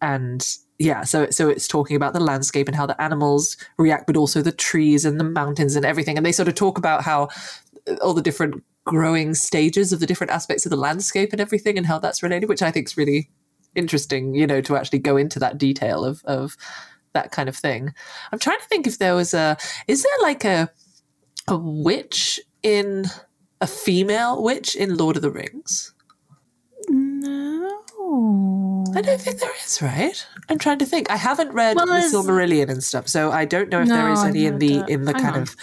And 0.00 0.46
yeah, 0.82 1.04
so 1.04 1.30
so 1.30 1.48
it's 1.48 1.68
talking 1.68 1.94
about 1.96 2.12
the 2.12 2.20
landscape 2.20 2.66
and 2.66 2.76
how 2.76 2.86
the 2.86 3.00
animals 3.00 3.56
react, 3.78 4.06
but 4.06 4.16
also 4.16 4.42
the 4.42 4.50
trees 4.50 5.04
and 5.04 5.20
the 5.20 5.24
mountains 5.24 5.76
and 5.76 5.86
everything. 5.86 6.16
And 6.16 6.26
they 6.26 6.32
sort 6.32 6.48
of 6.48 6.56
talk 6.56 6.76
about 6.76 7.02
how 7.02 7.28
uh, 7.88 7.94
all 8.02 8.14
the 8.14 8.22
different 8.22 8.64
growing 8.84 9.34
stages 9.34 9.92
of 9.92 10.00
the 10.00 10.06
different 10.06 10.32
aspects 10.32 10.66
of 10.66 10.70
the 10.70 10.76
landscape 10.76 11.30
and 11.32 11.40
everything 11.40 11.78
and 11.78 11.86
how 11.86 12.00
that's 12.00 12.22
related, 12.22 12.48
which 12.48 12.62
I 12.62 12.72
think 12.72 12.88
is 12.88 12.96
really 12.96 13.30
interesting, 13.76 14.34
you 14.34 14.44
know, 14.44 14.60
to 14.60 14.76
actually 14.76 14.98
go 14.98 15.16
into 15.16 15.38
that 15.38 15.56
detail 15.56 16.04
of 16.04 16.20
of 16.24 16.56
that 17.12 17.30
kind 17.30 17.48
of 17.48 17.56
thing. 17.56 17.94
I'm 18.32 18.40
trying 18.40 18.58
to 18.58 18.66
think 18.66 18.88
if 18.88 18.98
there 18.98 19.14
was 19.14 19.34
a 19.34 19.56
is 19.86 20.02
there 20.02 20.22
like 20.22 20.44
a 20.44 20.68
a 21.46 21.56
witch 21.56 22.40
in 22.64 23.06
a 23.60 23.68
female 23.68 24.42
witch 24.42 24.74
in 24.74 24.96
Lord 24.96 25.14
of 25.14 25.22
the 25.22 25.30
Rings? 25.30 25.94
No. 26.88 27.71
I 28.94 29.00
don't 29.00 29.20
think 29.20 29.40
there 29.40 29.50
is, 29.64 29.80
right? 29.80 30.26
I'm 30.48 30.58
trying 30.58 30.78
to 30.80 30.86
think. 30.86 31.10
I 31.10 31.16
haven't 31.16 31.52
read 31.52 31.76
Well, 31.76 31.86
the 31.86 31.92
Silmarillion 32.12 32.68
and 32.68 32.82
stuff, 32.84 33.08
so 33.08 33.30
I 33.32 33.44
don't 33.44 33.68
know 33.70 33.80
if 33.80 33.88
there 33.88 34.08
is 34.10 34.18
No, 34.22 34.28
any 34.28 34.46
in 34.46 34.58
the 34.58 34.84
in 34.88 35.04
the 35.04 35.14
kind 35.14 35.36
on. 35.36 35.42
of 35.42 35.56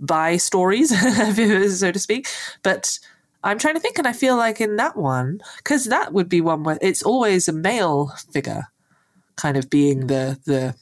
by 0.00 0.36
stories, 0.36 0.88
so 1.78 1.92
to 1.92 1.98
speak. 1.98 2.28
But 2.62 2.98
I'm 3.44 3.58
trying 3.58 3.74
to 3.74 3.80
think, 3.80 3.98
and 3.98 4.06
I 4.06 4.12
feel 4.12 4.36
like 4.36 4.60
in 4.60 4.76
that 4.76 4.96
one, 4.96 5.40
because 5.58 5.84
that 5.86 6.12
would 6.12 6.28
be 6.28 6.40
one 6.40 6.64
where 6.64 6.78
it's 6.82 7.02
always 7.02 7.48
a 7.48 7.52
male 7.52 8.12
figure, 8.32 8.64
kind 9.36 9.56
of 9.56 9.70
being 9.70 10.08
the 10.08 10.38
the 10.44 10.74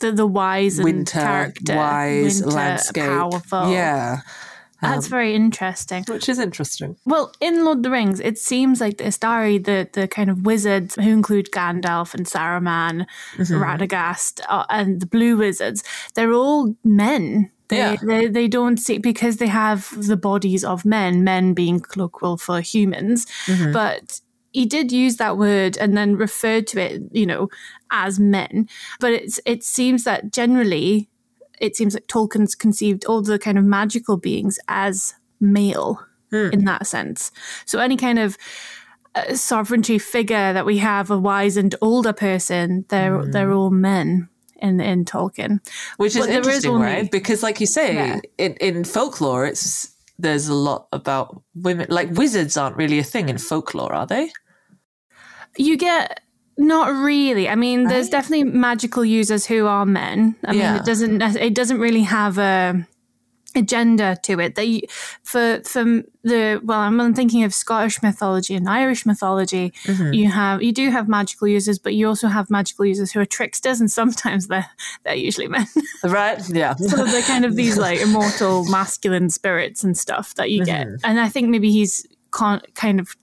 The 0.00 0.12
the 0.12 0.26
wise 0.26 0.78
and 0.78 0.84
winter 0.84 1.20
character, 1.20 1.76
wise 1.76 2.42
winter, 2.42 2.56
landscape. 2.56 3.06
powerful. 3.08 3.70
Yeah, 3.72 4.20
that's 4.90 5.06
very 5.08 5.34
interesting. 5.34 6.04
which 6.08 6.28
is 6.28 6.38
interesting. 6.38 6.96
Well, 7.04 7.32
in 7.40 7.64
Lord 7.64 7.78
of 7.78 7.82
the 7.84 7.90
Rings, 7.90 8.20
it 8.20 8.38
seems 8.38 8.80
like 8.80 8.98
the 8.98 9.04
Istari, 9.04 9.62
the, 9.64 9.88
the 9.92 10.06
kind 10.08 10.30
of 10.30 10.44
wizards 10.46 10.94
who 10.94 11.10
include 11.10 11.50
Gandalf 11.50 12.14
and 12.14 12.26
Saruman, 12.26 13.06
Mm-hmm. 13.36 13.62
Radagast, 13.62 14.40
uh, 14.48 14.64
and 14.70 15.00
the 15.00 15.06
Blue 15.06 15.36
Wizards, 15.36 15.82
they're 16.14 16.32
all 16.32 16.74
men. 16.84 17.50
They, 17.68 17.78
Yeah. 17.78 17.96
they, 18.02 18.28
they 18.28 18.48
don't 18.48 18.76
see, 18.78 18.98
because 18.98 19.38
they 19.38 19.46
have 19.48 19.88
the 19.96 20.16
bodies 20.16 20.64
of 20.64 20.84
men, 20.84 21.24
men 21.24 21.54
being 21.54 21.80
colloquial 21.80 22.36
for 22.36 22.60
humans. 22.60 23.26
Mm-hmm. 23.46 23.72
But 23.72 24.20
he 24.52 24.66
did 24.66 24.92
use 24.92 25.16
that 25.16 25.36
word 25.36 25.76
and 25.78 25.96
then 25.96 26.16
referred 26.16 26.66
to 26.68 26.80
it, 26.80 27.02
you 27.12 27.26
know, 27.26 27.48
as 27.90 28.20
men. 28.20 28.68
But 29.00 29.12
it's 29.14 29.40
it 29.44 29.64
seems 29.64 30.04
that 30.04 30.32
generally, 30.32 31.08
it 31.64 31.76
seems 31.76 31.94
like 31.94 32.06
Tolkien's 32.06 32.54
conceived 32.54 33.04
all 33.06 33.22
the 33.22 33.38
kind 33.38 33.58
of 33.58 33.64
magical 33.64 34.16
beings 34.16 34.58
as 34.68 35.14
male 35.40 35.98
Hmm. 36.30 36.50
in 36.52 36.64
that 36.64 36.86
sense. 36.86 37.30
So 37.66 37.78
any 37.78 37.96
kind 37.96 38.18
of 38.18 38.36
uh, 39.14 39.34
sovereignty 39.34 39.98
figure 39.98 40.52
that 40.52 40.66
we 40.66 40.78
have, 40.78 41.10
a 41.10 41.18
wise 41.18 41.56
and 41.56 41.74
older 41.80 42.12
person, 42.12 42.84
they're 42.88 43.18
Mm. 43.18 43.32
they're 43.32 43.52
all 43.52 43.70
men 43.70 44.28
in 44.60 44.80
in 44.80 45.04
Tolkien. 45.04 45.60
which 45.98 46.16
is 46.16 46.20
But 46.20 46.26
there 46.30 46.40
is 46.40 46.46
interesting, 46.46 46.70
only- 46.72 46.86
right? 46.86 47.10
Because, 47.10 47.42
like 47.46 47.60
you 47.60 47.66
say, 47.66 47.94
Yeah. 47.94 48.20
in 48.38 48.54
in 48.60 48.84
folklore, 48.84 49.46
it's 49.46 49.90
there's 50.18 50.48
a 50.48 50.54
lot 50.54 50.88
about 50.92 51.42
women. 51.54 51.86
Like 51.90 52.10
wizards 52.18 52.56
aren't 52.56 52.76
really 52.76 52.98
a 52.98 53.04
thing 53.04 53.28
in 53.28 53.38
folklore, 53.38 53.92
are 53.94 54.06
they? 54.06 54.32
You 55.56 55.76
get 55.76 56.20
not 56.56 56.92
really. 56.92 57.48
I 57.48 57.54
mean, 57.54 57.84
there's 57.84 58.08
definitely 58.08 58.44
magical 58.44 59.04
users 59.04 59.46
who 59.46 59.66
are 59.66 59.84
men. 59.84 60.36
I 60.44 60.52
mean, 60.52 60.74
it 60.74 60.84
doesn't 60.84 61.20
it 61.20 61.54
doesn't 61.54 61.78
really 61.78 62.02
have 62.02 62.38
a 62.38 62.86
agenda 63.56 64.16
to 64.22 64.40
it. 64.40 64.54
They 64.54 64.82
for 65.22 65.60
for 65.64 66.02
the 66.22 66.60
well, 66.64 66.80
I'm 66.80 67.14
thinking 67.14 67.44
of 67.44 67.54
Scottish 67.54 68.02
mythology 68.02 68.54
and 68.54 68.68
Irish 68.68 69.06
mythology. 69.06 69.72
Mm-hmm. 69.84 70.12
You 70.12 70.30
have 70.30 70.62
you 70.62 70.72
do 70.72 70.90
have 70.90 71.08
magical 71.08 71.48
users, 71.48 71.78
but 71.78 71.94
you 71.94 72.08
also 72.08 72.28
have 72.28 72.50
magical 72.50 72.84
users 72.84 73.12
who 73.12 73.20
are 73.20 73.26
tricksters, 73.26 73.80
and 73.80 73.90
sometimes 73.90 74.48
they're 74.48 74.70
they're 75.04 75.14
usually 75.14 75.48
men. 75.48 75.66
Right? 76.04 76.40
Yeah. 76.50 76.74
so 76.76 77.04
they're 77.04 77.22
kind 77.22 77.44
of 77.44 77.56
these 77.56 77.78
like 77.78 77.98
immortal 78.00 78.64
masculine 78.66 79.30
spirits 79.30 79.82
and 79.82 79.96
stuff 79.96 80.34
that 80.34 80.50
you 80.50 80.64
get. 80.64 80.86
And 81.02 81.18
I 81.18 81.28
think 81.28 81.48
maybe 81.48 81.70
he's 81.70 82.06
con- 82.30 82.62
kind 82.74 83.00
of 83.00 83.16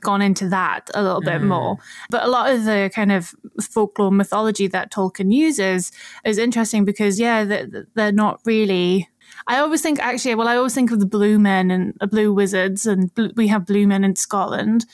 gone 0.00 0.22
into 0.22 0.48
that 0.48 0.90
a 0.94 1.02
little 1.02 1.20
bit 1.20 1.42
more. 1.42 1.76
But 2.10 2.24
a 2.24 2.28
lot 2.28 2.50
of 2.52 2.64
the 2.64 2.90
kind 2.94 3.12
of 3.12 3.34
folklore 3.60 4.10
mythology 4.10 4.66
that 4.68 4.90
Tolkien 4.92 5.32
uses 5.32 5.92
is 6.24 6.38
interesting 6.38 6.84
because, 6.84 7.20
yeah, 7.20 7.44
they're, 7.44 7.86
they're 7.94 8.12
not 8.12 8.40
really. 8.44 9.08
I 9.46 9.58
always 9.58 9.80
think, 9.80 10.00
actually, 10.00 10.34
well, 10.34 10.48
I 10.48 10.56
always 10.56 10.74
think 10.74 10.90
of 10.90 11.00
the 11.00 11.06
blue 11.06 11.38
men 11.38 11.70
and 11.70 11.96
uh, 12.00 12.06
blue 12.06 12.32
wizards, 12.32 12.86
and 12.86 13.12
bl- 13.14 13.28
we 13.36 13.48
have 13.48 13.64
blue 13.64 13.86
men 13.86 14.04
in 14.04 14.16
Scotland, 14.16 14.86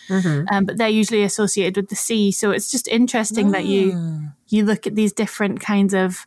um, 0.53 0.65
but 0.67 0.77
they're 0.77 0.89
usually 0.89 1.23
associated 1.25 1.77
with 1.77 1.89
the 1.89 1.97
sea. 1.97 2.31
So 2.31 2.51
it's 2.53 2.71
just 2.71 2.87
interesting 2.89 3.51
that 3.53 3.65
you 3.65 3.93
you 4.49 4.65
look 4.65 4.87
at 4.87 4.95
these 4.95 5.13
different 5.13 5.61
kinds 5.61 5.95
of 5.95 6.27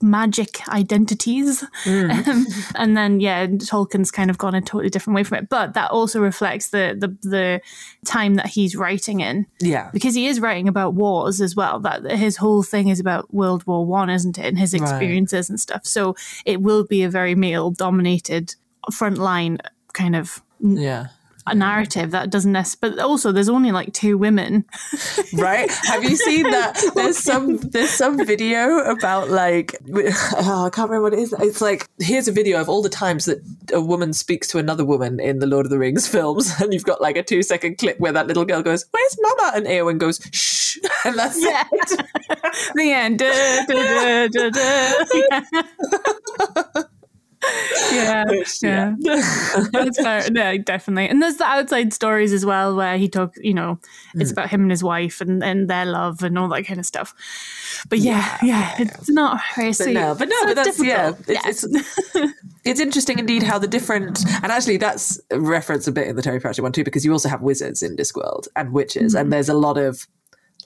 magic 0.00 0.66
identities. 0.68 1.64
Um, 1.86 2.46
and 2.74 2.96
then 2.96 3.20
yeah, 3.20 3.46
Tolkien's 3.46 4.10
kind 4.10 4.30
of 4.30 4.38
gone 4.38 4.54
a 4.54 4.60
totally 4.60 4.90
different 4.90 5.14
way 5.16 5.24
from 5.24 5.38
it. 5.38 5.48
But 5.48 5.74
that 5.74 5.90
also 5.90 6.20
reflects 6.20 6.68
the 6.70 6.96
the 6.98 7.28
the 7.28 7.60
time 8.04 8.34
that 8.36 8.46
he's 8.46 8.76
writing 8.76 9.20
in. 9.20 9.46
Yeah. 9.60 9.90
Because 9.92 10.14
he 10.14 10.26
is 10.26 10.40
writing 10.40 10.68
about 10.68 10.94
wars 10.94 11.40
as 11.40 11.56
well. 11.56 11.80
That 11.80 12.10
his 12.10 12.36
whole 12.36 12.62
thing 12.62 12.88
is 12.88 13.00
about 13.00 13.32
World 13.32 13.66
War 13.66 13.84
One, 13.86 14.10
isn't 14.10 14.38
it? 14.38 14.44
And 14.46 14.58
his 14.58 14.72
Right. 14.74 14.82
experiences 14.82 15.48
and 15.50 15.58
stuff. 15.60 15.86
So 15.86 16.14
it 16.44 16.60
will 16.60 16.84
be 16.84 17.02
a 17.02 17.10
very 17.10 17.34
male 17.34 17.70
dominated 17.70 18.54
frontline 18.90 19.58
kind 19.92 20.14
of 20.16 20.42
Yeah. 20.60 21.08
A 21.52 21.54
narrative 21.54 22.10
that 22.12 22.30
doesn't 22.30 22.52
necessarily 22.52 22.96
but 22.96 23.04
also 23.04 23.32
there's 23.32 23.48
only 23.48 23.72
like 23.72 23.92
two 23.92 24.16
women 24.18 24.64
right? 25.34 25.70
Have 25.84 26.04
you 26.04 26.16
seen 26.16 26.44
that? 26.50 26.80
There's 26.94 27.18
some 27.18 27.56
there's 27.58 27.90
some 27.90 28.24
video 28.24 28.78
about 28.80 29.28
like 29.30 29.74
oh, 29.94 30.64
I 30.66 30.70
can't 30.70 30.88
remember 30.90 31.02
what 31.02 31.12
it 31.14 31.18
is. 31.20 31.32
It's 31.40 31.60
like 31.60 31.88
here's 31.98 32.28
a 32.28 32.32
video 32.32 32.60
of 32.60 32.68
all 32.68 32.82
the 32.82 32.88
times 32.88 33.24
that 33.26 33.38
a 33.72 33.80
woman 33.80 34.12
speaks 34.12 34.46
to 34.48 34.58
another 34.58 34.84
woman 34.84 35.20
in 35.20 35.38
the 35.38 35.46
Lord 35.46 35.66
of 35.66 35.70
the 35.70 35.78
Rings 35.78 36.06
films, 36.14 36.52
and 36.60 36.72
you've 36.72 36.84
got 36.84 37.00
like 37.00 37.16
a 37.16 37.22
two 37.22 37.42
second 37.42 37.78
clip 37.78 37.98
where 38.00 38.12
that 38.12 38.26
little 38.26 38.44
girl 38.44 38.62
goes, 38.62 38.84
"Where's 38.90 39.16
Mama?" 39.20 39.52
and 39.56 39.66
Eowyn 39.66 39.98
goes, 39.98 40.20
"Shh," 40.32 40.78
and 41.04 41.18
that's 41.18 41.42
Yeah. 41.42 41.64
it. 41.72 42.06
the 42.74 42.92
end 42.92 43.18
Da, 43.18 43.64
da, 43.66 44.28
da, 44.28 44.50
da. 46.74 46.82
yeah 47.92 48.24
yeah, 48.62 48.94
yeah. 49.00 49.64
That's 49.72 50.00
fair. 50.00 50.28
Yeah, 50.32 50.56
definitely. 50.56 51.08
And 51.08 51.22
there's 51.22 51.36
the 51.36 51.44
outside 51.44 51.92
stories 51.92 52.32
as 52.32 52.44
well, 52.44 52.74
where 52.74 52.96
he 52.98 53.08
talks. 53.08 53.38
You 53.42 53.54
know, 53.54 53.78
it's 54.14 54.30
hmm. 54.30 54.34
about 54.34 54.50
him 54.50 54.62
and 54.62 54.70
his 54.70 54.82
wife 54.82 55.20
and, 55.20 55.42
and 55.42 55.68
their 55.68 55.84
love 55.84 56.22
and 56.22 56.38
all 56.38 56.48
that 56.48 56.64
kind 56.64 56.80
of 56.80 56.86
stuff. 56.86 57.14
But 57.88 58.00
yeah, 58.00 58.38
yeah, 58.42 58.74
it's 58.78 59.08
not 59.08 59.40
very 59.54 59.70
But 59.70 59.76
sweet. 59.76 59.94
no, 59.94 60.14
but 60.14 60.28
no, 60.28 60.36
So 60.40 60.46
but 60.46 60.56
that's 60.56 60.84
yeah, 60.84 61.12
difficult. 61.12 61.46
it's, 61.46 61.64
it's 61.64 62.32
it's 62.64 62.80
interesting 62.80 63.18
indeed 63.18 63.42
how 63.42 63.58
the 63.58 63.68
different 63.68 64.24
and 64.42 64.52
actually 64.52 64.76
that's 64.76 65.20
a 65.30 65.40
reference 65.40 65.86
a 65.86 65.92
bit 65.92 66.08
in 66.08 66.16
the 66.16 66.22
Terry 66.22 66.40
Pratchett 66.40 66.62
one 66.62 66.72
too 66.72 66.84
because 66.84 67.04
you 67.04 67.12
also 67.12 67.28
have 67.28 67.42
wizards 67.42 67.82
in 67.82 67.96
Discworld 67.96 68.48
and 68.56 68.72
witches 68.72 69.14
and 69.14 69.26
hmm. 69.26 69.30
there's 69.30 69.48
a 69.48 69.54
lot 69.54 69.78
of 69.78 70.06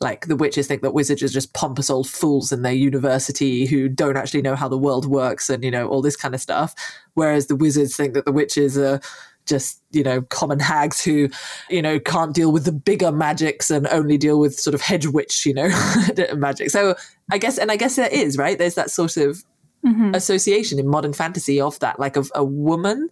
like 0.00 0.26
the 0.26 0.36
witches 0.36 0.66
think 0.66 0.82
that 0.82 0.94
wizards 0.94 1.22
are 1.22 1.28
just 1.28 1.54
pompous 1.54 1.90
old 1.90 2.08
fools 2.08 2.50
in 2.50 2.62
their 2.62 2.72
university 2.72 3.66
who 3.66 3.88
don't 3.88 4.16
actually 4.16 4.42
know 4.42 4.56
how 4.56 4.68
the 4.68 4.78
world 4.78 5.06
works 5.06 5.48
and 5.48 5.62
you 5.62 5.70
know 5.70 5.86
all 5.88 6.02
this 6.02 6.16
kind 6.16 6.34
of 6.34 6.40
stuff. 6.40 6.74
Whereas 7.14 7.46
the 7.46 7.56
wizards 7.56 7.96
think 7.96 8.14
that 8.14 8.24
the 8.24 8.32
witches 8.32 8.76
are 8.76 9.00
just 9.44 9.82
you 9.90 10.02
know 10.02 10.22
common 10.22 10.60
hags 10.60 11.02
who 11.02 11.28
you 11.68 11.82
know 11.82 11.98
can't 11.98 12.34
deal 12.34 12.52
with 12.52 12.64
the 12.64 12.72
bigger 12.72 13.10
magics 13.10 13.70
and 13.70 13.88
only 13.88 14.16
deal 14.16 14.38
with 14.38 14.54
sort 14.54 14.72
of 14.72 14.80
hedge 14.80 15.06
witch 15.06 15.44
you 15.46 15.54
know 15.54 15.68
magic. 16.36 16.70
So 16.70 16.94
i 17.30 17.38
guess 17.38 17.58
and 17.58 17.70
i 17.70 17.76
guess 17.76 17.96
there 17.96 18.08
is 18.08 18.38
right? 18.38 18.58
There's 18.58 18.76
that 18.76 18.90
sort 18.90 19.16
of 19.16 19.44
Mm-hmm. 19.84 20.14
association 20.14 20.78
in 20.78 20.86
modern 20.86 21.12
fantasy 21.12 21.60
of 21.60 21.76
that, 21.80 21.98
like 21.98 22.14
of 22.16 22.30
a 22.36 22.44
woman, 22.44 23.08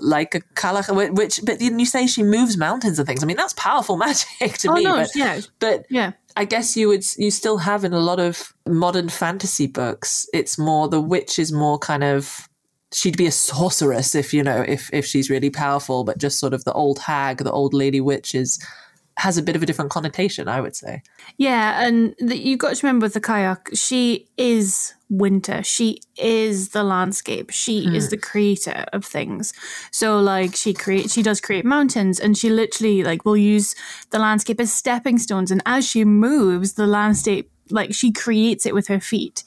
like 0.00 0.34
a 0.34 0.40
Cailleach, 0.56 1.14
which, 1.16 1.38
but 1.44 1.60
then 1.60 1.78
you 1.78 1.86
say 1.86 2.08
she 2.08 2.24
moves 2.24 2.56
mountains 2.56 2.98
and 2.98 3.06
things. 3.06 3.22
I 3.22 3.26
mean, 3.28 3.36
that's 3.36 3.52
powerful 3.52 3.96
magic 4.06 4.58
to 4.58 4.70
Oh, 4.70 4.74
me. 4.74 4.82
no, 4.82 4.96
but, 4.96 5.10
yeah. 5.14 5.40
but 5.60 5.86
Yeah. 5.88 6.12
I 6.36 6.44
guess 6.44 6.76
you 6.76 6.88
would, 6.88 7.04
you 7.16 7.30
still 7.30 7.58
have 7.58 7.84
in 7.84 7.92
a 7.92 8.00
lot 8.00 8.18
of 8.18 8.52
modern 8.66 9.08
fantasy 9.08 9.68
books, 9.68 10.26
it's 10.34 10.58
more, 10.58 10.88
the 10.88 11.00
witch 11.00 11.38
is 11.38 11.52
more 11.52 11.78
kind 11.78 12.02
of, 12.02 12.48
she'd 12.92 13.16
be 13.16 13.26
a 13.26 13.30
sorceress 13.30 14.16
if, 14.16 14.34
you 14.34 14.42
know, 14.42 14.62
if, 14.66 14.90
if 14.92 15.06
she's 15.06 15.30
really 15.30 15.50
powerful, 15.50 16.02
but 16.02 16.18
just 16.18 16.40
sort 16.40 16.52
of 16.52 16.64
the 16.64 16.72
old 16.72 16.98
hag, 16.98 17.38
the 17.38 17.52
old 17.52 17.74
lady 17.74 18.00
witch 18.00 18.34
is, 18.34 18.58
has 19.18 19.38
a 19.38 19.42
bit 19.42 19.54
of 19.54 19.62
a 19.62 19.66
different 19.66 19.92
connotation, 19.92 20.48
I 20.48 20.60
would 20.60 20.74
say. 20.74 21.02
Yeah, 21.36 21.84
and 21.86 22.16
the, 22.18 22.36
you've 22.36 22.58
got 22.58 22.74
to 22.74 22.86
remember 22.86 23.04
with 23.06 23.14
the 23.14 23.20
Cailleach, 23.20 23.78
she 23.78 24.28
is 24.36 24.94
winter. 25.10 25.62
She 25.62 26.00
is 26.16 26.70
the 26.70 26.82
landscape. 26.82 27.50
She 27.50 27.86
hmm. 27.86 27.94
is 27.94 28.10
the 28.10 28.16
creator 28.16 28.84
of 28.92 29.04
things. 29.04 29.52
So 29.90 30.18
like 30.18 30.54
she 30.54 30.74
create 30.74 31.10
she 31.10 31.22
does 31.22 31.40
create 31.40 31.64
mountains 31.64 32.20
and 32.20 32.36
she 32.36 32.50
literally 32.50 33.02
like 33.02 33.24
will 33.24 33.36
use 33.36 33.74
the 34.10 34.18
landscape 34.18 34.60
as 34.60 34.72
stepping 34.72 35.18
stones 35.18 35.50
and 35.50 35.62
as 35.64 35.88
she 35.88 36.04
moves 36.04 36.74
the 36.74 36.86
landscape 36.86 37.50
like 37.70 37.94
she 37.94 38.12
creates 38.12 38.66
it 38.66 38.74
with 38.74 38.88
her 38.88 39.00
feet. 39.00 39.44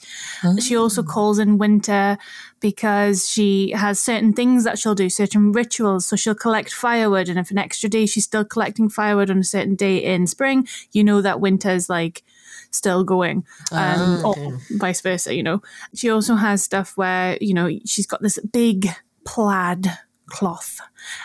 She 0.60 0.75
also 0.75 1.01
ah. 1.01 1.06
calls 1.06 1.39
in 1.39 1.58
winter 1.58 2.18
because 2.60 3.27
she 3.27 3.72
has 3.72 4.00
certain 4.00 4.34
things 4.34 4.63
that 4.63 4.77
she'll 4.77 4.96
do, 4.96 5.10
certain 5.10 5.51
rituals. 5.51 6.06
So 6.06 6.15
she'll 6.15 6.36
collect 6.36 6.72
firewood, 6.72 7.30
and 7.30 7.39
if 7.39 7.51
an 7.51 7.58
extra 7.58 7.89
day 7.89 8.06
she's 8.06 8.25
still 8.25 8.46
collecting 8.46 8.89
firewood 8.89 9.32
on 9.32 9.39
a 9.39 9.44
certain 9.44 9.75
day 9.75 9.98
in 9.98 10.27
spring, 10.27 10.68
you 10.91 11.03
know 11.03 11.22
that 11.22 11.39
winter's 11.39 11.89
like 11.89 12.24
still 12.72 13.04
going, 13.04 13.46
um, 13.72 14.25
or 14.25 14.36
vice 14.72 15.01
versa. 15.01 15.36
You 15.36 15.44
know, 15.44 15.62
she 15.94 16.10
also 16.10 16.36
has 16.36 16.63
stuff 16.63 16.98
where 16.98 17.38
you 17.42 17.54
know 17.54 17.70
she's 17.86 18.08
got 18.08 18.22
this 18.22 18.40
big 18.40 18.88
plaid 19.25 19.88
cloth, 20.28 20.80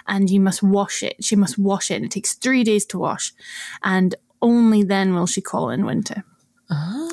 and 0.07 0.29
you 0.29 0.41
must 0.41 0.63
wash 0.63 1.03
it. 1.03 1.25
She 1.25 1.37
must 1.37 1.59
wash 1.59 1.91
it, 1.91 1.97
and 1.97 2.05
it 2.05 2.11
takes 2.11 2.35
three 2.35 2.65
days 2.65 2.85
to 2.87 2.99
wash, 2.99 3.33
and 3.83 4.15
only 4.43 4.83
then 4.83 5.15
will 5.15 5.27
she 5.27 5.41
call 5.41 5.71
in 5.71 5.87
winter. 5.87 6.25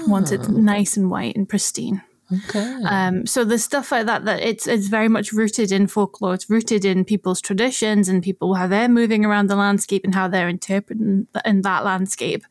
Once 0.07 0.31
it's 0.31 0.47
nice 0.49 0.97
and 0.97 1.11
white 1.11 1.35
and 1.35 1.47
pristine. 1.47 2.01
Okay. 2.49 2.79
Um, 2.85 3.25
so 3.25 3.43
the 3.43 3.59
stuff 3.59 3.91
like 3.91 4.05
that, 4.07 4.25
that 4.25 4.41
it's 4.41 4.65
it's 4.65 4.87
very 4.87 5.07
much 5.07 5.31
rooted 5.31 5.71
in 5.71 5.87
folklore. 5.87 6.33
It's 6.33 6.49
rooted 6.49 6.85
in 6.85 7.05
people's 7.05 7.41
traditions 7.41 8.09
and 8.09 8.23
people 8.23 8.55
how 8.55 8.67
they're 8.67 8.89
moving 8.89 9.25
around 9.25 9.47
the 9.47 9.55
landscape 9.55 10.03
and 10.03 10.15
how 10.15 10.27
they're 10.27 10.49
interpreting 10.49 11.27
in 11.45 11.61
that 11.61 11.83
landscape 11.83 12.43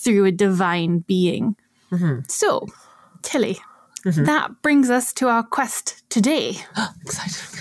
through 0.00 0.24
a 0.24 0.32
divine 0.32 1.00
being. 1.00 1.56
Mm-hmm. 1.92 2.20
So, 2.28 2.66
Tilly, 3.22 3.58
mm-hmm. 4.04 4.24
that 4.24 4.62
brings 4.62 4.90
us 4.90 5.12
to 5.14 5.28
our 5.28 5.42
quest 5.42 6.08
today. 6.08 6.56
Exciting. 7.02 7.60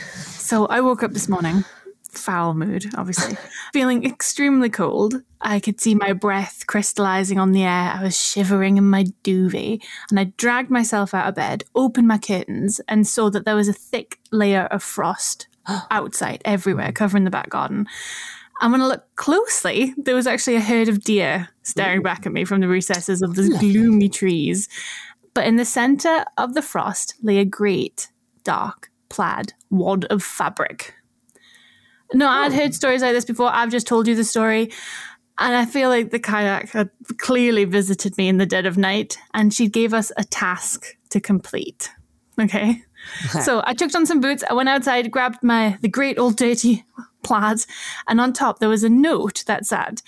So 0.49 0.65
I 0.65 0.81
woke 0.81 1.03
up 1.03 1.11
this 1.11 1.29
morning, 1.29 1.63
foul 2.09 2.53
mood, 2.53 2.85
obviously, 2.97 3.37
feeling 3.73 4.05
extremely 4.05 4.69
cold. 4.69 5.21
I 5.41 5.59
could 5.59 5.79
see 5.79 5.95
my 5.95 6.13
breath 6.13 6.63
crystallizing 6.65 7.39
on 7.39 7.51
the 7.51 7.63
air. 7.63 7.93
I 7.95 8.01
was 8.03 8.19
shivering 8.19 8.77
in 8.77 8.89
my 8.89 9.05
duvet, 9.23 9.81
and 10.09 10.19
I 10.19 10.25
dragged 10.37 10.71
myself 10.71 11.13
out 11.13 11.27
of 11.27 11.35
bed, 11.35 11.65
opened 11.75 12.07
my 12.07 12.17
curtains, 12.17 12.81
and 12.87 13.05
saw 13.07 13.29
that 13.29 13.45
there 13.45 13.55
was 13.55 13.67
a 13.67 13.73
thick 13.73 14.19
layer 14.31 14.63
of 14.71 14.81
frost 14.81 15.47
outside 15.91 16.41
everywhere, 16.45 16.91
covering 16.91 17.25
the 17.25 17.31
back 17.31 17.49
garden. 17.49 17.85
And 18.61 18.71
when 18.71 18.81
I 18.81 18.87
looked 18.87 19.15
closely, 19.15 19.93
there 19.97 20.15
was 20.15 20.27
actually 20.27 20.57
a 20.57 20.61
herd 20.61 20.89
of 20.89 21.01
deer 21.01 21.49
staring 21.63 22.01
back 22.01 22.25
at 22.25 22.33
me 22.33 22.43
from 22.43 22.59
the 22.59 22.67
recesses 22.67 23.21
of 23.21 23.35
the 23.35 23.49
gloomy 23.59 24.09
trees. 24.09 24.67
But 25.33 25.47
in 25.47 25.55
the 25.55 25.65
center 25.65 26.25
of 26.37 26.53
the 26.53 26.61
frost 26.61 27.15
lay 27.21 27.37
a 27.37 27.45
great, 27.45 28.09
dark, 28.43 28.91
plaid 29.07 29.53
wad 29.69 30.05
of 30.05 30.23
fabric. 30.23 30.93
No, 32.13 32.27
I'd 32.27 32.51
oh. 32.51 32.55
heard 32.55 32.73
stories 32.73 33.01
like 33.01 33.13
this 33.13 33.25
before. 33.25 33.49
I've 33.53 33.71
just 33.71 33.87
told 33.87 34.07
you 34.07 34.15
the 34.15 34.23
story. 34.23 34.71
And 35.37 35.55
I 35.55 35.65
feel 35.65 35.89
like 35.89 36.11
the 36.11 36.19
Cailleach 36.19 36.71
had 36.71 36.89
clearly 37.17 37.63
visited 37.63 38.17
me 38.17 38.27
in 38.27 38.37
the 38.37 38.45
dead 38.45 38.65
of 38.65 38.77
night 38.77 39.17
and 39.33 39.53
she 39.53 39.69
gave 39.69 39.93
us 39.93 40.11
a 40.17 40.25
task 40.25 40.97
to 41.11 41.21
complete. 41.21 41.91
Okay. 42.37 42.83
so 43.41 43.61
I 43.63 43.73
chucked 43.73 43.95
on 43.95 44.05
some 44.05 44.19
boots. 44.19 44.43
I 44.49 44.53
went 44.53 44.67
outside, 44.67 45.09
grabbed 45.11 45.41
my 45.41 45.77
the 45.81 45.87
great 45.87 46.19
old 46.19 46.35
dirty 46.35 46.83
plaid, 47.23 47.65
and 48.07 48.19
on 48.19 48.33
top 48.33 48.59
there 48.59 48.69
was 48.69 48.83
a 48.83 48.89
note 48.89 49.43
that 49.47 49.65
said, 49.65 50.01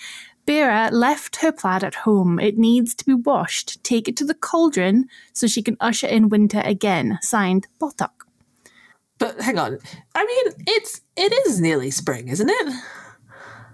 Beira 0.46 0.90
left 0.90 1.36
her 1.36 1.52
plaid 1.52 1.84
at 1.84 1.94
home. 1.94 2.40
It 2.40 2.58
needs 2.58 2.94
to 2.96 3.04
be 3.04 3.14
washed. 3.14 3.82
Take 3.84 4.08
it 4.08 4.16
to 4.16 4.24
the 4.24 4.34
cauldron 4.34 5.08
so 5.32 5.46
she 5.46 5.62
can 5.62 5.76
usher 5.80 6.08
in 6.08 6.28
winter 6.28 6.60
again. 6.64 7.18
Signed, 7.22 7.68
Bodach. 7.80 8.10
But 9.18 9.40
hang 9.40 9.58
on. 9.58 9.78
I 10.16 10.24
mean, 10.24 10.64
it's 10.66 11.00
it 11.16 11.32
is 11.46 11.60
nearly 11.60 11.92
spring, 11.92 12.26
isn't 12.26 12.50
it? 12.50 12.74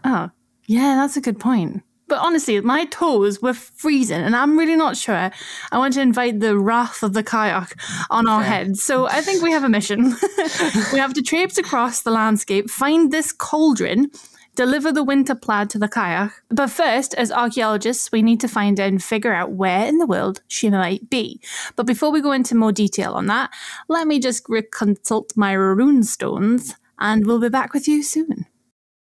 Oh, 0.04 0.30
yeah, 0.66 0.97
that's 0.97 1.16
a 1.16 1.23
good 1.23 1.40
point. 1.40 1.83
But 2.09 2.19
honestly, 2.19 2.61
my 2.61 2.87
toes 2.87 3.43
were 3.43 3.55
freezing, 3.55 4.21
and 4.21 4.35
I'm 4.35 4.59
really 4.59 4.77
not 4.77 4.97
sure 4.97 5.31
I 5.73 5.79
want 5.79 5.95
to 5.95 6.00
invite 6.00 6.41
the 6.41 6.59
wrath 6.59 7.03
of 7.03 7.12
the 7.12 7.23
Cailleach 7.23 7.73
on 8.11 8.27
our 8.27 8.43
heads. 8.43 8.83
So 8.83 9.07
I 9.07 9.21
think 9.21 9.43
we 9.43 9.53
have 9.53 9.65
a 9.65 9.69
mission. 9.69 10.05
we 10.93 10.99
have 10.99 11.15
to 11.15 11.23
traipse 11.23 11.59
across 11.59 12.03
the 12.03 12.11
landscape, 12.11 12.71
find 12.71 13.12
this 13.12 13.33
cauldron, 13.33 14.11
deliver 14.59 14.91
the 14.91 15.05
winter 15.05 15.35
plaid 15.35 15.71
to 15.71 15.79
the 15.79 15.88
Cailleach. 15.88 16.33
But 16.49 16.71
first, 16.71 17.15
as 17.15 17.31
archaeologists, 17.31 18.11
we 18.11 18.23
need 18.23 18.41
to 18.41 18.49
find 18.49 18.81
out 18.81 18.88
and 18.88 19.03
figure 19.03 19.33
out 19.33 19.53
where 19.53 19.87
in 19.87 19.99
the 19.99 20.07
world 20.07 20.43
she 20.49 20.71
might 20.71 21.09
be. 21.11 21.41
But 21.77 21.87
before 21.87 22.11
we 22.11 22.21
go 22.21 22.33
into 22.33 22.57
more 22.57 22.73
detail 22.73 23.12
on 23.12 23.27
that, 23.27 23.50
let 23.87 24.09
me 24.09 24.19
just 24.19 24.45
reconsult 24.49 25.37
my 25.37 25.53
rune 25.53 26.03
stones, 26.03 26.75
and 26.99 27.27
we'll 27.27 27.41
be 27.41 27.49
back 27.49 27.73
with 27.73 27.87
you 27.87 28.03
soon. 28.03 28.47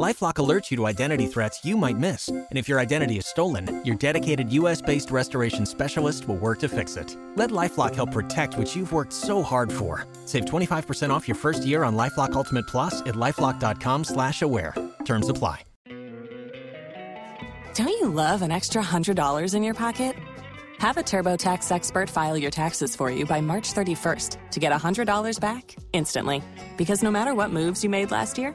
LifeLock 0.00 0.36
alerts 0.36 0.70
you 0.70 0.78
to 0.78 0.86
identity 0.86 1.26
threats 1.26 1.62
you 1.62 1.76
might 1.76 1.98
miss, 1.98 2.28
and 2.28 2.46
if 2.52 2.70
your 2.70 2.80
identity 2.80 3.18
is 3.18 3.26
stolen, 3.26 3.84
your 3.84 3.96
dedicated 3.96 4.48
U.S.-based 4.50 5.12
restoration 5.12 5.66
specialist 5.66 6.26
will 6.26 6.38
work 6.38 6.58
to 6.60 6.70
fix 6.70 6.96
it. 6.96 7.14
Let 7.36 7.50
LifeLock 7.50 7.94
help 7.94 8.10
protect 8.12 8.56
what 8.56 8.74
you've 8.74 8.92
worked 8.92 9.12
so 9.12 9.42
hard 9.42 9.70
for. 9.70 10.06
Save 10.24 10.46
25% 10.46 11.10
off 11.10 11.28
your 11.28 11.34
first 11.34 11.66
year 11.66 11.84
on 11.84 11.96
LifeLock 11.96 12.32
Ultimate 12.32 12.66
Plus 12.66 13.02
at 13.02 13.14
lifeLock.com/aware. 13.14 14.74
Terms 15.04 15.28
apply. 15.28 15.64
Don't 17.74 17.88
you 17.88 18.08
love 18.08 18.40
an 18.40 18.50
extra 18.50 18.82
hundred 18.82 19.16
dollars 19.16 19.52
in 19.52 19.62
your 19.62 19.74
pocket? 19.74 20.16
Have 20.78 20.96
a 20.96 21.02
TurboTax 21.02 21.70
expert 21.70 22.08
file 22.08 22.38
your 22.38 22.50
taxes 22.50 22.96
for 22.96 23.10
you 23.10 23.26
by 23.26 23.42
March 23.42 23.74
31st 23.74 24.38
to 24.52 24.60
get 24.60 24.72
$100 24.72 25.38
back 25.38 25.76
instantly. 25.92 26.42
Because 26.78 27.02
no 27.02 27.10
matter 27.10 27.34
what 27.34 27.50
moves 27.50 27.84
you 27.84 27.90
made 27.90 28.10
last 28.10 28.38
year, 28.38 28.54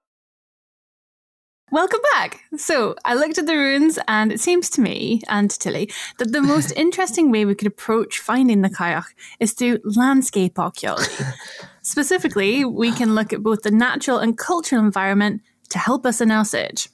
Welcome 1.71 2.01
back. 2.11 2.43
So 2.57 2.95
I 3.05 3.13
looked 3.13 3.37
at 3.37 3.45
the 3.45 3.55
runes, 3.55 3.97
and 4.09 4.29
it 4.29 4.41
seems 4.41 4.69
to 4.71 4.81
me 4.81 5.21
and 5.29 5.49
to 5.49 5.57
Tilly 5.57 5.89
that 6.17 6.33
the 6.33 6.41
most 6.41 6.71
interesting 6.75 7.31
way 7.31 7.45
we 7.45 7.55
could 7.55 7.67
approach 7.67 8.19
finding 8.19 8.61
the 8.61 8.69
Cailleach 8.69 9.05
is 9.39 9.53
through 9.53 9.79
landscape 9.85 10.59
archaeology. 10.59 11.23
Specifically, 11.81 12.65
we 12.65 12.91
can 12.91 13.15
look 13.15 13.31
at 13.31 13.41
both 13.41 13.61
the 13.61 13.71
natural 13.71 14.17
and 14.17 14.37
cultural 14.37 14.83
environment 14.83 15.43
to 15.69 15.79
help 15.79 16.05
us 16.05 16.19
in 16.19 16.29
our 16.29 16.43
search. 16.43 16.89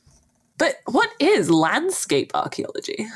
But 0.60 0.76
what 0.86 1.10
is 1.20 1.50
landscape 1.50 2.32
archaeology? 2.36 3.08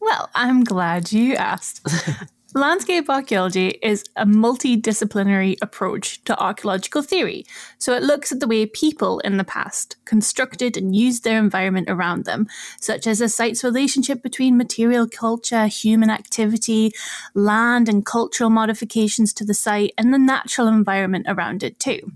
Well, 0.00 0.28
I'm 0.34 0.64
glad 0.64 1.12
you 1.12 1.36
asked. 1.36 1.86
Landscape 2.56 3.10
archaeology 3.10 3.80
is 3.82 4.04
a 4.14 4.24
multidisciplinary 4.24 5.56
approach 5.60 6.22
to 6.24 6.40
archaeological 6.40 7.02
theory. 7.02 7.44
So 7.78 7.94
it 7.94 8.04
looks 8.04 8.30
at 8.30 8.38
the 8.38 8.46
way 8.46 8.64
people 8.64 9.18
in 9.20 9.38
the 9.38 9.44
past 9.44 9.96
constructed 10.04 10.76
and 10.76 10.94
used 10.94 11.24
their 11.24 11.40
environment 11.40 11.90
around 11.90 12.26
them, 12.26 12.46
such 12.80 13.08
as 13.08 13.20
a 13.20 13.28
site's 13.28 13.64
relationship 13.64 14.22
between 14.22 14.56
material 14.56 15.08
culture, 15.08 15.66
human 15.66 16.10
activity, 16.10 16.92
land 17.34 17.88
and 17.88 18.06
cultural 18.06 18.50
modifications 18.50 19.32
to 19.32 19.44
the 19.44 19.54
site, 19.54 19.92
and 19.98 20.14
the 20.14 20.18
natural 20.18 20.68
environment 20.68 21.26
around 21.28 21.64
it 21.64 21.80
too. 21.80 22.12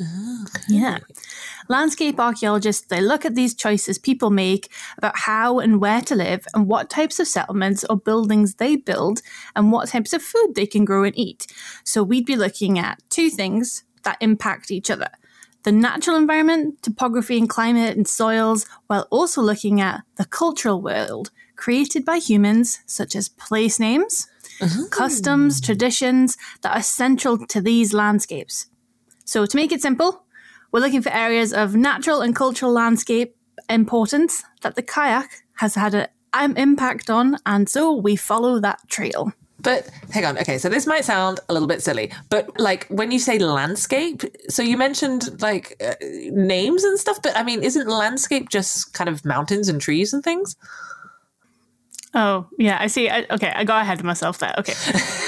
Ah, 0.00 0.44
yeah. 0.68 0.98
Landscape 1.68 2.18
archaeologists, 2.18 2.86
they 2.86 3.00
look 3.00 3.24
at 3.24 3.34
these 3.34 3.54
choices 3.54 3.98
people 3.98 4.30
make 4.30 4.70
about 4.96 5.18
how 5.18 5.58
and 5.58 5.80
where 5.80 6.00
to 6.02 6.14
live 6.14 6.46
and 6.54 6.66
what 6.66 6.88
types 6.88 7.20
of 7.20 7.28
settlements 7.28 7.84
or 7.90 7.96
buildings 7.96 8.54
they 8.54 8.76
build 8.76 9.20
and 9.54 9.70
what 9.70 9.88
types 9.88 10.12
of 10.12 10.22
food 10.22 10.54
they 10.54 10.66
can 10.66 10.84
grow 10.84 11.04
and 11.04 11.16
eat. 11.18 11.46
So 11.84 12.02
we'd 12.02 12.26
be 12.26 12.36
looking 12.36 12.78
at 12.78 13.02
two 13.10 13.28
things 13.28 13.84
that 14.04 14.16
impact 14.20 14.70
each 14.70 14.90
other. 14.90 15.10
The 15.64 15.72
natural 15.72 16.16
environment, 16.16 16.82
topography 16.82 17.36
and 17.36 17.48
climate 17.48 17.96
and 17.96 18.08
soils, 18.08 18.64
while 18.86 19.06
also 19.10 19.42
looking 19.42 19.80
at 19.80 20.02
the 20.16 20.24
cultural 20.24 20.80
world 20.80 21.30
created 21.56 22.04
by 22.04 22.18
humans, 22.18 22.80
such 22.86 23.14
as 23.14 23.28
place 23.28 23.78
names, 23.78 24.28
uh-huh. 24.60 24.86
customs, 24.90 25.60
traditions 25.60 26.38
that 26.62 26.74
are 26.74 26.82
central 26.82 27.46
to 27.48 27.60
these 27.60 27.92
landscapes. 27.92 28.66
So, 29.24 29.44
to 29.44 29.56
make 29.56 29.72
it 29.72 29.82
simple, 29.82 30.24
we're 30.72 30.80
looking 30.80 31.02
for 31.02 31.12
areas 31.12 31.52
of 31.52 31.74
natural 31.74 32.20
and 32.20 32.34
cultural 32.34 32.72
landscape 32.72 33.36
importance 33.68 34.44
that 34.62 34.76
the 34.76 34.82
Cailleach 34.82 35.42
has 35.54 35.74
had 35.74 36.10
an 36.34 36.56
impact 36.56 37.10
on, 37.10 37.36
and 37.46 37.68
so 37.68 37.92
we 37.92 38.16
follow 38.16 38.60
that 38.60 38.80
trail. 38.88 39.32
But 39.60 39.90
hang 40.12 40.24
on, 40.24 40.38
okay, 40.38 40.56
so 40.56 40.68
this 40.68 40.86
might 40.86 41.04
sound 41.04 41.40
a 41.48 41.52
little 41.52 41.66
bit 41.66 41.82
silly, 41.82 42.12
but 42.30 42.48
like 42.60 42.86
when 42.88 43.10
you 43.10 43.18
say 43.18 43.38
landscape, 43.40 44.22
so 44.48 44.62
you 44.62 44.76
mentioned 44.76 45.42
like 45.42 45.74
uh, 45.84 45.94
names 46.30 46.84
and 46.84 46.98
stuff, 46.98 47.20
but 47.22 47.36
I 47.36 47.42
mean, 47.42 47.64
isn't 47.64 47.88
landscape 47.88 48.50
just 48.50 48.94
kind 48.94 49.10
of 49.10 49.24
mountains 49.24 49.68
and 49.68 49.80
trees 49.80 50.12
and 50.12 50.22
things? 50.22 50.56
Oh, 52.14 52.46
yeah, 52.58 52.78
I 52.80 52.86
see. 52.86 53.10
I, 53.10 53.26
okay, 53.30 53.52
I 53.54 53.64
got 53.64 53.82
ahead 53.82 53.98
of 53.98 54.04
myself 54.04 54.38
there. 54.38 54.54
Okay. 54.58 54.74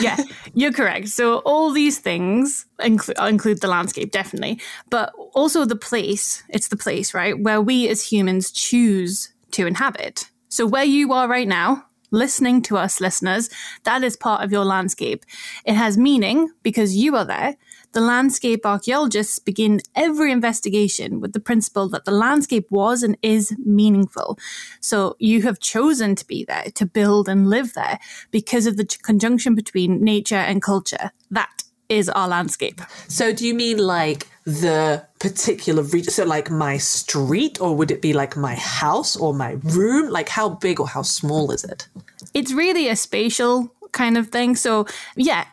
Yeah, 0.01 0.17
you're 0.55 0.73
correct. 0.73 1.09
So, 1.09 1.39
all 1.41 1.73
these 1.73 1.99
things 1.99 2.65
inclu- 2.81 3.29
include 3.29 3.61
the 3.61 3.69
landscape, 3.69 4.13
definitely, 4.13 4.61
but 4.89 5.13
also 5.35 5.67
the 5.67 5.77
place. 5.77 6.43
It's 6.49 6.69
the 6.69 6.79
place, 6.79 7.13
right? 7.13 7.39
Where 7.39 7.61
we 7.61 7.87
as 7.89 8.11
humans 8.11 8.51
choose 8.51 9.31
to 9.53 9.67
inhabit. 9.67 10.31
So, 10.49 10.67
where 10.67 10.85
you 10.85 11.13
are 11.13 11.29
right 11.29 11.47
now, 11.47 11.85
listening 12.11 12.63
to 12.63 12.79
us, 12.79 13.01
listeners, 13.01 13.51
that 13.85 14.03
is 14.03 14.17
part 14.17 14.43
of 14.43 14.51
your 14.51 14.65
landscape. 14.65 15.25
It 15.67 15.75
has 15.75 15.99
meaning 15.99 16.51
because 16.63 16.97
you 16.97 17.15
are 17.17 17.27
there. 17.27 17.57
The 17.93 18.01
landscape 18.01 18.65
archaeologists 18.65 19.39
begin 19.39 19.81
every 19.95 20.31
investigation 20.31 21.21
with 21.21 21.33
the 21.33 21.41
principle 21.41 21.89
that 21.89 22.05
the 22.05 22.13
landscape 22.13 22.67
was 22.71 23.03
and 23.03 23.17
is 23.21 23.55
meaningful. 23.65 24.39
So 24.81 25.17
you 25.19 25.43
have 25.43 25.59
chosen 25.59 26.15
to 26.15 26.27
be 26.27 26.45
there, 26.45 26.67
to 26.75 26.87
build 26.87 27.29
and 27.29 27.51
live 27.51 27.75
there 27.75 27.99
because 28.31 28.67
of 28.67 28.77
the 28.77 28.85
conjunction 28.85 29.55
between 29.55 30.05
nature 30.05 30.37
and 30.37 30.63
culture. 30.63 31.11
That 31.31 31.65
is 31.89 32.09
our 32.09 32.29
landscape. 32.29 32.81
So 33.09 33.33
do 33.33 33.45
you 33.45 33.55
mean 33.55 33.79
like 33.79 34.29
the 34.45 35.05
particular 35.19 35.83
region? 35.83 36.13
So 36.13 36.25
like 36.25 36.49
my 36.49 36.77
street, 36.77 37.61
or 37.61 37.75
would 37.75 37.91
it 37.91 38.01
be 38.01 38.13
like 38.13 38.37
my 38.37 38.55
house 38.55 39.17
or 39.17 39.35
my 39.35 39.59
room? 39.65 40.09
Like 40.11 40.29
how 40.29 40.51
big 40.51 40.79
or 40.79 40.87
how 40.87 41.03
small 41.03 41.51
is 41.51 41.65
it? 41.65 41.89
It's 42.33 42.53
really 42.53 42.87
a 42.89 42.95
spatial 42.95 43.75
kind 43.91 44.17
of 44.17 44.29
thing. 44.29 44.55
So 44.55 44.87
yeah, 45.17 45.47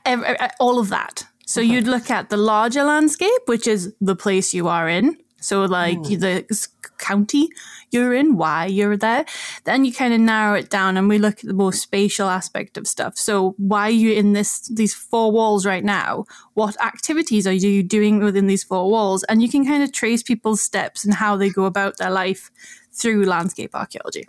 all 0.59 0.77
of 0.77 0.89
that. 0.89 1.25
So 1.47 1.61
you'd 1.61 1.87
look 1.87 2.11
at 2.11 2.29
the 2.29 2.35
larger 2.35 2.83
landscape, 2.83 3.43
which 3.45 3.67
is 3.67 3.93
the 4.01 4.17
place 4.17 4.53
you 4.53 4.67
are 4.67 4.89
in, 4.89 5.17
So, 5.39 5.63
like 5.63 5.97
hmm. 5.97 6.15
the 6.15 6.67
county 6.97 7.47
you're 7.91 8.13
in, 8.13 8.35
why 8.35 8.65
you're 8.65 8.97
there. 8.97 9.23
Then 9.63 9.85
you 9.85 9.93
kind 9.93 10.13
of 10.13 10.19
narrow 10.19 10.55
it 10.55 10.69
down, 10.69 10.97
and 10.97 11.07
we 11.07 11.19
look 11.19 11.39
at 11.39 11.45
the 11.45 11.53
more 11.53 11.71
spatial 11.71 12.27
aspect 12.27 12.75
of 12.77 12.85
stuff. 12.85 13.17
So, 13.17 13.55
why 13.57 13.83
are 13.83 14.01
you 14.03 14.11
in 14.13 14.33
this 14.33 14.67
these 14.67 14.93
four 14.93 15.31
walls 15.31 15.65
right 15.65 15.85
now? 15.85 16.25
What 16.55 16.75
activities 16.83 17.47
are 17.47 17.53
you 17.53 17.81
doing 17.81 18.19
within 18.19 18.47
these 18.47 18.65
four 18.65 18.89
walls? 18.91 19.23
And 19.25 19.41
you 19.41 19.49
can 19.49 19.65
kind 19.65 19.83
of 19.83 19.93
trace 19.93 20.23
people's 20.23 20.61
steps 20.61 21.05
and 21.05 21.13
how 21.13 21.37
they 21.37 21.49
go 21.49 21.63
about 21.63 21.97
their 21.97 22.11
life 22.11 22.51
through 22.91 23.25
landscape 23.25 23.73
archaeology. 23.73 24.27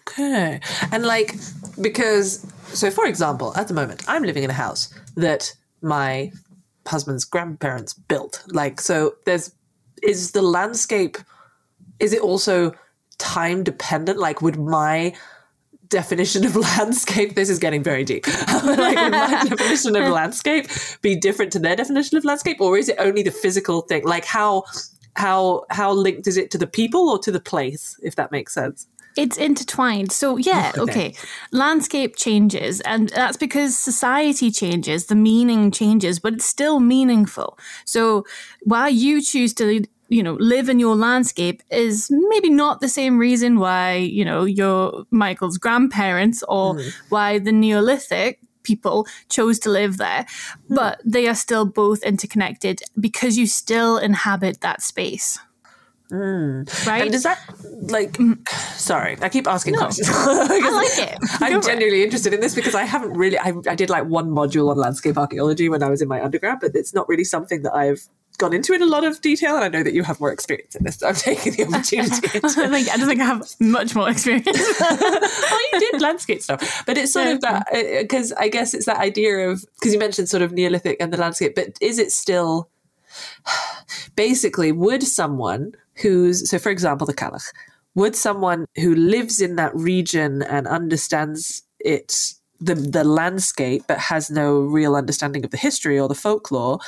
Okay. 0.00 0.60
And 0.92 1.04
like, 1.04 1.34
because, 1.80 2.46
so 2.66 2.90
for 2.90 3.06
example, 3.06 3.56
at 3.56 3.66
the 3.66 3.74
moment, 3.74 4.04
I'm 4.06 4.22
living 4.22 4.44
in 4.44 4.50
a 4.50 4.54
house 4.54 4.92
that 5.16 5.52
my 5.84 6.32
husband's 6.86 7.24
grandparents 7.24 7.94
built. 7.94 8.44
Like, 8.48 8.80
so 8.80 9.14
there's, 9.24 9.54
is 10.02 10.32
the 10.32 10.42
landscape, 10.42 11.18
is 11.98 12.12
it 12.12 12.20
also 12.20 12.74
time 13.18 13.62
dependent? 13.62 14.18
Like, 14.18 14.42
would 14.42 14.58
my 14.58 15.14
definition 15.88 16.44
of 16.44 16.56
landscape, 16.78 17.34
this 17.34 17.48
is 17.48 17.58
getting 17.58 17.82
very 17.82 18.04
deep, 18.04 18.26
like, 18.48 18.96
would 18.96 19.12
my 19.12 19.44
definition 19.48 19.96
of 19.96 20.08
landscape 20.10 20.68
be 21.02 21.16
different 21.16 21.52
to 21.52 21.58
their 21.58 21.76
definition 21.76 22.16
of 22.18 22.24
landscape? 22.24 22.60
Or 22.60 22.76
is 22.76 22.88
it 22.88 22.96
only 22.98 23.22
the 23.22 23.30
physical 23.30 23.82
thing? 23.82 24.04
Like, 24.04 24.24
how, 24.24 24.64
how, 25.16 25.64
how 25.70 25.92
linked 25.92 26.26
is 26.26 26.36
it 26.36 26.50
to 26.52 26.58
the 26.58 26.66
people 26.66 27.08
or 27.08 27.18
to 27.20 27.32
the 27.32 27.40
place, 27.40 27.98
if 28.02 28.16
that 28.16 28.32
makes 28.32 28.52
sense? 28.52 28.86
It's 29.16 29.36
intertwined. 29.36 30.10
So, 30.12 30.36
yeah, 30.36 30.72
Okay. 30.76 31.14
Landscape 31.52 32.16
changes, 32.16 32.80
and 32.80 33.10
that's 33.10 33.36
because 33.36 33.78
society 33.78 34.50
changes, 34.50 35.06
the 35.06 35.14
meaning 35.14 35.70
changes, 35.70 36.18
but 36.18 36.34
it's 36.34 36.46
still 36.46 36.80
meaningful. 36.80 37.58
So, 37.84 38.24
why 38.62 38.88
you 38.88 39.22
choose 39.22 39.54
to, 39.54 39.84
you 40.08 40.22
know, 40.22 40.34
live 40.34 40.68
in 40.68 40.80
your 40.80 40.96
landscape 40.96 41.62
is 41.70 42.08
maybe 42.10 42.50
not 42.50 42.80
the 42.80 42.88
same 42.88 43.18
reason 43.18 43.58
why, 43.58 43.94
you 43.94 44.24
know, 44.24 44.44
your 44.44 45.04
Michael's 45.10 45.58
grandparents 45.58 46.42
or 46.48 46.74
why 47.08 47.38
the 47.38 47.52
Neolithic 47.52 48.40
people 48.64 49.06
chose 49.28 49.58
to 49.60 49.70
live 49.70 49.98
there, 49.98 50.26
but 50.68 51.00
they 51.04 51.28
are 51.28 51.34
still 51.34 51.64
both 51.66 52.02
interconnected 52.02 52.80
because 52.98 53.38
you 53.38 53.46
still 53.46 53.98
inhabit 53.98 54.60
that 54.62 54.82
space. 54.82 55.38
Mm. 56.14 56.86
Right? 56.86 57.02
And 57.02 57.10
does 57.10 57.24
that 57.24 57.40
like? 57.90 58.16
Sorry, 58.76 59.16
I 59.20 59.28
keep 59.28 59.48
asking 59.48 59.74
questions. 59.74 60.08
I 60.12 60.70
like 60.70 60.98
it. 60.98 61.18
I'm 61.40 61.52
for 61.54 61.58
it. 61.58 61.72
genuinely 61.72 62.04
interested 62.04 62.32
in 62.32 62.40
this 62.40 62.54
because 62.54 62.74
I 62.74 62.84
haven't 62.84 63.14
really. 63.14 63.38
I, 63.38 63.52
I 63.68 63.74
did 63.74 63.90
like 63.90 64.04
one 64.04 64.30
module 64.30 64.70
on 64.70 64.76
landscape 64.76 65.18
archaeology 65.18 65.68
when 65.68 65.82
I 65.82 65.88
was 65.88 66.00
in 66.00 66.08
my 66.08 66.22
undergrad, 66.22 66.60
but 66.60 66.72
it's 66.74 66.94
not 66.94 67.08
really 67.08 67.24
something 67.24 67.62
that 67.62 67.74
I've 67.74 68.06
gone 68.38 68.52
into 68.52 68.74
in 68.74 68.82
a 68.82 68.86
lot 68.86 69.04
of 69.04 69.20
detail. 69.20 69.56
And 69.56 69.64
I 69.64 69.68
know 69.68 69.82
that 69.82 69.92
you 69.92 70.04
have 70.04 70.20
more 70.20 70.32
experience 70.32 70.76
in 70.76 70.84
this, 70.84 70.96
so 70.96 71.08
I'm 71.08 71.14
taking 71.16 71.54
the 71.54 71.66
opportunity. 71.66 72.28
To, 72.44 72.68
think 72.68 72.92
I 72.92 72.96
don't 72.96 73.08
think 73.08 73.20
I 73.20 73.24
have 73.24 73.42
much 73.58 73.96
more 73.96 74.08
experience. 74.08 74.46
oh, 74.48 75.68
you 75.72 75.80
did 75.80 76.00
landscape 76.00 76.42
stuff, 76.42 76.84
but 76.86 76.96
it's 76.96 77.12
sort 77.12 77.26
of 77.26 77.40
that 77.40 77.66
uh, 77.72 77.76
uh, 77.76 78.02
because 78.02 78.32
I 78.34 78.48
guess 78.48 78.72
it's 78.72 78.86
that 78.86 78.98
idea 78.98 79.48
of 79.48 79.64
because 79.80 79.92
you 79.92 79.98
mentioned 79.98 80.28
sort 80.28 80.42
of 80.42 80.52
Neolithic 80.52 80.98
and 81.00 81.12
the 81.12 81.16
landscape, 81.16 81.56
but 81.56 81.76
is 81.80 81.98
it 81.98 82.12
still 82.12 82.68
basically 84.14 84.70
would 84.70 85.02
someone 85.02 85.74
who's 85.96 86.48
so 86.48 86.58
for 86.58 86.70
example 86.70 87.06
the 87.06 87.14
Cailleach 87.14 87.52
would 87.94 88.16
someone 88.16 88.66
who 88.76 88.94
lives 88.94 89.40
in 89.40 89.56
that 89.56 89.74
region 89.74 90.42
and 90.42 90.66
understands 90.66 91.62
it 91.80 92.34
the 92.60 92.74
the 92.74 93.04
landscape 93.04 93.84
but 93.86 93.98
has 93.98 94.30
no 94.30 94.60
real 94.60 94.96
understanding 94.96 95.44
of 95.44 95.50
the 95.50 95.56
history 95.56 95.98
or 95.98 96.08
the 96.08 96.14
folklore 96.14 96.78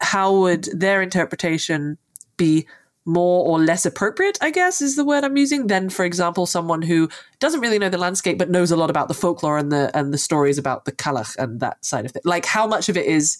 how 0.00 0.34
would 0.34 0.64
their 0.72 1.02
interpretation 1.02 1.98
be 2.36 2.66
more 3.04 3.46
or 3.46 3.60
less 3.60 3.86
appropriate 3.86 4.36
i 4.40 4.50
guess 4.50 4.80
is 4.80 4.96
the 4.96 5.04
word 5.04 5.22
i'm 5.22 5.36
using 5.36 5.68
than 5.68 5.88
for 5.88 6.04
example 6.04 6.44
someone 6.44 6.82
who 6.82 7.08
doesn't 7.38 7.60
really 7.60 7.78
know 7.78 7.88
the 7.88 7.98
landscape 7.98 8.36
but 8.36 8.50
knows 8.50 8.70
a 8.70 8.76
lot 8.76 8.90
about 8.90 9.08
the 9.08 9.14
folklore 9.14 9.58
and 9.58 9.70
the 9.70 9.90
and 9.96 10.12
the 10.12 10.18
stories 10.18 10.58
about 10.58 10.86
the 10.86 10.92
Cailleach 10.92 11.36
and 11.36 11.60
that 11.60 11.84
side 11.84 12.04
of 12.04 12.16
it? 12.16 12.24
Like 12.24 12.44
how 12.44 12.66
much 12.66 12.88
of 12.88 12.96
it 12.96 13.06
is 13.06 13.38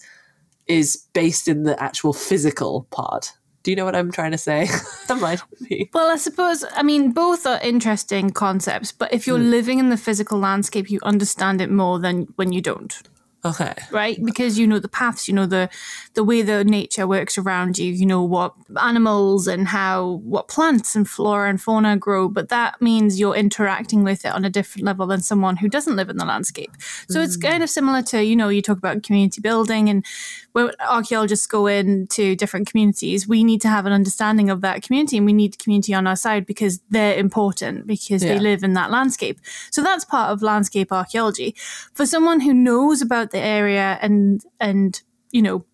is 0.67 1.07
based 1.13 1.47
in 1.47 1.63
the 1.63 1.81
actual 1.81 2.13
physical 2.13 2.87
part 2.91 3.33
do 3.67 3.71
you 3.71 3.75
know 3.75 3.83
what 3.83 3.97
i'm 3.97 4.13
trying 4.13 4.31
to 4.31 4.37
say? 4.37 4.65
That 5.09 5.19
might 5.19 5.41
be 5.67 5.89
well, 5.93 6.09
I 6.09 6.15
suppose 6.15 6.63
I 6.73 6.83
mean 6.83 7.11
both 7.11 7.45
are 7.45 7.59
interesting 7.59 8.29
concepts, 8.29 8.93
but 8.93 9.13
if 9.13 9.27
you're 9.27 9.37
hmm. 9.37 9.49
living 9.49 9.79
in 9.79 9.89
the 9.89 9.97
physical 9.97 10.39
landscape, 10.39 10.89
you 10.89 11.01
understand 11.03 11.59
it 11.59 11.69
more 11.69 11.99
than 11.99 12.27
when 12.37 12.53
you 12.53 12.61
don't. 12.61 12.97
Okay 13.45 13.73
right? 13.91 14.23
Because 14.23 14.57
you 14.59 14.67
know 14.67 14.79
the 14.79 14.87
paths, 14.87 15.27
you 15.27 15.33
know 15.33 15.45
the 15.45 15.69
the 16.13 16.23
way 16.23 16.41
the 16.41 16.63
nature 16.63 17.07
works 17.07 17.37
around 17.37 17.77
you, 17.77 17.91
you 17.91 18.05
know 18.05 18.23
what 18.23 18.53
animals 18.81 19.47
and 19.47 19.67
how 19.67 20.21
what 20.23 20.47
plants 20.47 20.95
and 20.95 21.07
flora 21.07 21.49
and 21.49 21.61
fauna 21.61 21.97
grow, 21.97 22.27
but 22.27 22.49
that 22.49 22.81
means 22.81 23.19
you're 23.19 23.35
interacting 23.35 24.03
with 24.03 24.25
it 24.25 24.33
on 24.33 24.45
a 24.45 24.49
different 24.49 24.85
level 24.85 25.07
than 25.07 25.21
someone 25.21 25.57
who 25.57 25.69
doesn't 25.69 25.95
live 25.95 26.09
in 26.09 26.17
the 26.17 26.25
landscape. 26.25 26.71
So 27.09 27.21
it's 27.21 27.37
mm. 27.37 27.49
kind 27.49 27.63
of 27.63 27.69
similar 27.69 28.01
to, 28.03 28.23
you 28.23 28.35
know, 28.35 28.49
you 28.49 28.61
talk 28.61 28.77
about 28.77 29.03
community 29.03 29.41
building 29.41 29.89
and 29.89 30.05
when 30.53 30.71
archaeologists 30.89 31.45
go 31.45 31.67
into 31.67 32.35
different 32.35 32.67
communities, 32.67 33.27
we 33.27 33.43
need 33.43 33.61
to 33.61 33.67
have 33.67 33.85
an 33.85 33.93
understanding 33.93 34.49
of 34.49 34.61
that 34.61 34.81
community 34.81 35.17
and 35.17 35.25
we 35.25 35.33
need 35.33 35.53
the 35.53 35.57
community 35.57 35.93
on 35.93 36.07
our 36.07 36.15
side 36.15 36.47
because 36.47 36.79
they're 36.89 37.15
important 37.15 37.85
because 37.85 38.23
they 38.23 38.39
live 38.39 38.63
in 38.63 38.73
that 38.73 38.89
landscape. 38.89 39.39
So 39.71 39.83
that's 39.83 40.03
part 40.03 40.31
of 40.31 40.41
landscape 40.41 40.91
archaeology. 40.91 41.55
For 41.93 42.07
someone 42.07 42.39
who 42.39 42.53
knows 42.55 43.03
about 43.03 43.26
the 43.31 43.39
area 43.39 43.97
and 44.01 44.41
and 44.59 45.01
you 45.31 45.41
know 45.41 45.65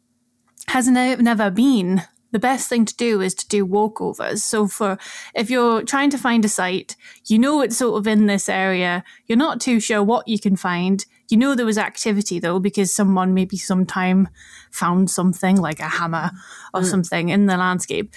has 0.67 0.87
ne- 0.87 1.15
never 1.15 1.49
been 1.49 2.03
the 2.33 2.39
best 2.39 2.67
thing 2.67 2.83
to 2.83 2.95
do 2.95 3.21
is 3.21 3.35
to 3.35 3.47
do 3.47 3.65
walkovers. 3.65 4.39
So 4.39 4.67
for 4.67 4.97
if 5.35 5.51
you're 5.51 5.83
trying 5.83 6.09
to 6.09 6.17
find 6.17 6.43
a 6.43 6.49
site, 6.49 6.95
you 7.27 7.37
know 7.37 7.61
it's 7.61 7.77
sort 7.77 7.99
of 7.99 8.07
in 8.07 8.25
this 8.25 8.49
area, 8.49 9.03
you're 9.27 9.37
not 9.37 9.61
too 9.61 9.79
sure 9.79 10.03
what 10.03 10.27
you 10.27 10.39
can 10.39 10.55
find. 10.55 11.05
You 11.29 11.37
know 11.37 11.53
there 11.53 11.65
was 11.65 11.77
activity 11.77 12.39
though 12.39 12.59
because 12.59 12.91
someone 12.91 13.35
maybe 13.35 13.55
sometime 13.55 14.29
found 14.71 15.11
something 15.11 15.57
like 15.57 15.79
a 15.79 15.83
hammer 15.83 16.31
or 16.73 16.81
mm. 16.81 16.85
something 16.85 17.29
in 17.29 17.45
the 17.45 17.55
landscape. 17.55 18.11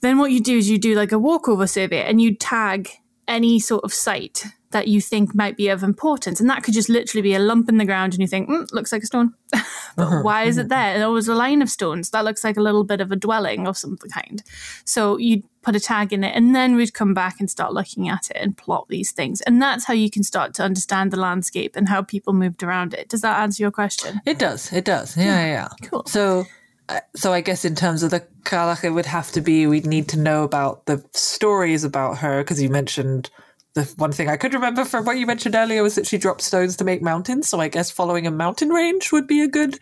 Then 0.00 0.18
what 0.18 0.32
you 0.32 0.40
do 0.40 0.56
is 0.56 0.70
you 0.70 0.78
do 0.78 0.94
like 0.94 1.12
a 1.12 1.18
walkover 1.18 1.66
survey 1.66 2.02
and 2.02 2.22
you 2.22 2.34
tag 2.34 2.88
any 3.28 3.60
sort 3.60 3.84
of 3.84 3.92
site 3.92 4.46
that 4.72 4.88
you 4.88 5.00
think 5.00 5.34
might 5.34 5.56
be 5.56 5.68
of 5.68 5.82
importance. 5.82 6.40
And 6.40 6.50
that 6.50 6.62
could 6.62 6.74
just 6.74 6.88
literally 6.88 7.22
be 7.22 7.34
a 7.34 7.38
lump 7.38 7.68
in 7.68 7.78
the 7.78 7.84
ground 7.84 8.12
and 8.12 8.20
you 8.20 8.26
think, 8.26 8.48
mm, 8.48 8.70
looks 8.72 8.92
like 8.92 9.02
a 9.02 9.06
stone. 9.06 9.34
but 9.96 10.22
why 10.22 10.44
is 10.44 10.58
it 10.58 10.68
there? 10.68 10.94
And 10.94 11.02
it 11.02 11.06
was 11.06 11.28
a 11.28 11.34
line 11.34 11.62
of 11.62 11.70
stones. 11.70 12.10
That 12.10 12.24
looks 12.24 12.44
like 12.44 12.56
a 12.56 12.62
little 12.62 12.84
bit 12.84 13.00
of 13.00 13.12
a 13.12 13.16
dwelling 13.16 13.66
of 13.66 13.78
some 13.78 13.96
kind. 13.96 14.42
So 14.84 15.16
you'd 15.18 15.44
put 15.62 15.76
a 15.76 15.80
tag 15.80 16.12
in 16.12 16.24
it 16.24 16.34
and 16.34 16.54
then 16.54 16.74
we'd 16.74 16.94
come 16.94 17.14
back 17.14 17.38
and 17.38 17.50
start 17.50 17.72
looking 17.72 18.08
at 18.08 18.30
it 18.30 18.36
and 18.36 18.56
plot 18.56 18.86
these 18.88 19.12
things. 19.12 19.40
And 19.42 19.62
that's 19.62 19.84
how 19.84 19.94
you 19.94 20.10
can 20.10 20.22
start 20.22 20.54
to 20.54 20.62
understand 20.62 21.10
the 21.10 21.20
landscape 21.20 21.76
and 21.76 21.88
how 21.88 22.02
people 22.02 22.32
moved 22.32 22.62
around 22.62 22.94
it. 22.94 23.08
Does 23.08 23.20
that 23.20 23.40
answer 23.40 23.62
your 23.62 23.70
question? 23.70 24.20
It 24.26 24.38
does. 24.38 24.72
It 24.72 24.84
does. 24.84 25.16
Yeah, 25.16 25.24
yeah. 25.24 25.46
yeah. 25.46 25.68
Cool. 25.88 26.04
So, 26.06 26.46
uh, 26.88 27.00
so 27.14 27.32
I 27.32 27.40
guess 27.40 27.64
in 27.64 27.74
terms 27.74 28.02
of 28.02 28.10
the 28.10 28.26
Cailleach, 28.42 28.84
it 28.84 28.90
would 28.90 29.06
have 29.06 29.30
to 29.32 29.40
be 29.40 29.66
we'd 29.66 29.86
need 29.86 30.08
to 30.08 30.18
know 30.18 30.42
about 30.42 30.86
the 30.86 31.04
stories 31.12 31.84
about 31.84 32.18
her 32.18 32.42
because 32.42 32.60
you 32.60 32.68
mentioned 32.68 33.30
the 33.74 33.84
one 33.96 34.12
thing 34.12 34.28
I 34.28 34.36
could 34.36 34.54
remember 34.54 34.84
from 34.84 35.04
what 35.04 35.16
you 35.18 35.26
mentioned 35.26 35.54
earlier 35.54 35.82
was 35.82 35.94
that 35.94 36.06
she 36.06 36.18
dropped 36.18 36.42
stones 36.42 36.76
to 36.76 36.84
make 36.84 37.02
mountains. 37.02 37.48
So 37.48 37.60
I 37.60 37.68
guess 37.68 37.90
following 37.90 38.26
a 38.26 38.30
mountain 38.30 38.68
range 38.70 39.12
would 39.12 39.26
be 39.26 39.40
a 39.42 39.48
good 39.48 39.78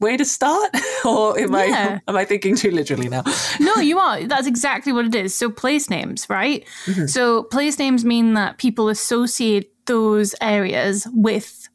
way 0.00 0.16
to 0.16 0.24
start. 0.24 0.70
or 1.04 1.38
am 1.38 1.52
Yeah. 1.52 2.00
I 2.06 2.10
am 2.10 2.16
I 2.16 2.24
thinking 2.24 2.56
too 2.56 2.70
literally 2.72 3.08
now? 3.08 3.22
no, 3.60 3.76
you 3.80 3.98
are. 3.98 4.24
That's 4.24 4.46
exactly 4.46 4.92
what 4.92 5.04
it 5.06 5.14
is. 5.14 5.34
So 5.34 5.50
place 5.50 5.88
names, 5.88 6.28
right? 6.28 6.66
Mm-hmm. 6.86 7.06
So 7.06 7.44
place 7.44 7.78
names 7.78 8.04
mean 8.04 8.34
that 8.34 8.58
people 8.58 8.88
associate 8.88 9.70
those 9.86 10.34
areas 10.40 11.06
with 11.12 11.68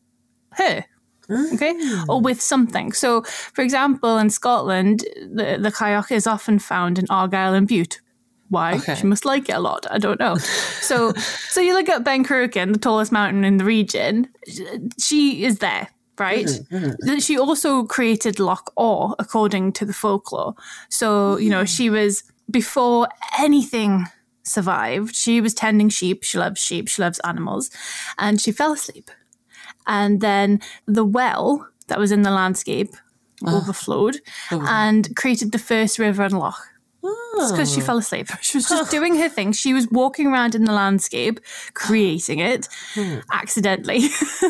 her. 0.51 0.83
Mm. 1.29 1.53
Okay, 1.55 1.75
or 2.07 2.21
with 2.21 2.41
something. 2.41 2.93
So, 2.93 3.21
for 3.53 3.61
example, 3.61 4.17
in 4.17 4.29
Scotland, 4.29 5.01
the 5.21 5.57
the 5.59 5.71
Cailleach 5.71 6.09
is 6.09 6.25
often 6.25 6.57
found 6.57 6.97
in 6.97 7.05
Argyll 7.09 7.53
and 7.53 7.67
Bute. 7.67 7.99
Why? 8.49 8.75
Okay. 8.75 8.95
She 8.95 9.05
must 9.05 9.25
like 9.25 9.49
it 9.49 9.53
a 9.53 9.59
lot. 9.59 9.85
I 9.89 9.97
don't 9.97 10.19
know. 10.19 10.35
So, 10.37 11.13
so 11.49 11.61
you 11.61 11.73
look 11.73 11.89
at 11.89 12.03
Ben 12.03 12.23
Cruachan, 12.23 12.73
the 12.73 12.79
tallest 12.79 13.11
mountain 13.11 13.43
in 13.43 13.57
the 13.57 13.65
region. 13.65 14.29
She 14.99 15.43
is 15.43 15.59
there, 15.59 15.89
right? 16.17 16.45
Mm-hmm, 16.45 16.75
mm-hmm. 16.75 17.05
That 17.05 17.23
She 17.23 17.37
also 17.37 17.83
created 17.83 18.39
Loch 18.39 18.71
Awe 18.75 19.13
according 19.19 19.73
to 19.73 19.85
the 19.85 19.93
folklore. 19.93 20.55
So, 20.89 21.37
you 21.37 21.49
know, 21.49 21.65
she 21.65 21.89
was 21.89 22.23
before 22.49 23.09
anything 23.37 24.05
survived. 24.43 25.15
She 25.15 25.41
was 25.41 25.53
tending 25.53 25.89
sheep. 25.89 26.23
She 26.23 26.37
loves 26.37 26.61
sheep. 26.61 26.87
She 26.87 27.01
loves 27.01 27.19
animals, 27.19 27.69
and 28.17 28.39
she 28.39 28.51
fell 28.51 28.73
asleep. 28.73 29.11
And 29.85 30.21
then 30.21 30.61
the 30.85 31.05
well 31.05 31.67
that 31.87 31.99
was 31.99 32.11
in 32.11 32.21
the 32.21 32.31
landscape 32.31 32.95
ah. 33.45 33.57
overflowed 33.57 34.17
oh. 34.51 34.65
and 34.67 35.15
created 35.15 35.51
the 35.51 35.59
first 35.59 35.99
river 35.99 36.23
and 36.23 36.37
Loch. 36.37 36.61
Because 37.33 37.73
she 37.73 37.81
fell 37.81 37.97
asleep. 37.97 38.27
She 38.41 38.57
was 38.57 38.69
just 38.69 38.91
doing 38.91 39.15
her 39.17 39.29
thing. 39.29 39.51
She 39.51 39.73
was 39.73 39.89
walking 39.89 40.27
around 40.27 40.55
in 40.55 40.63
the 40.63 40.71
landscape, 40.71 41.39
creating 41.73 42.39
it 42.39 42.67
accidentally. 43.31 44.09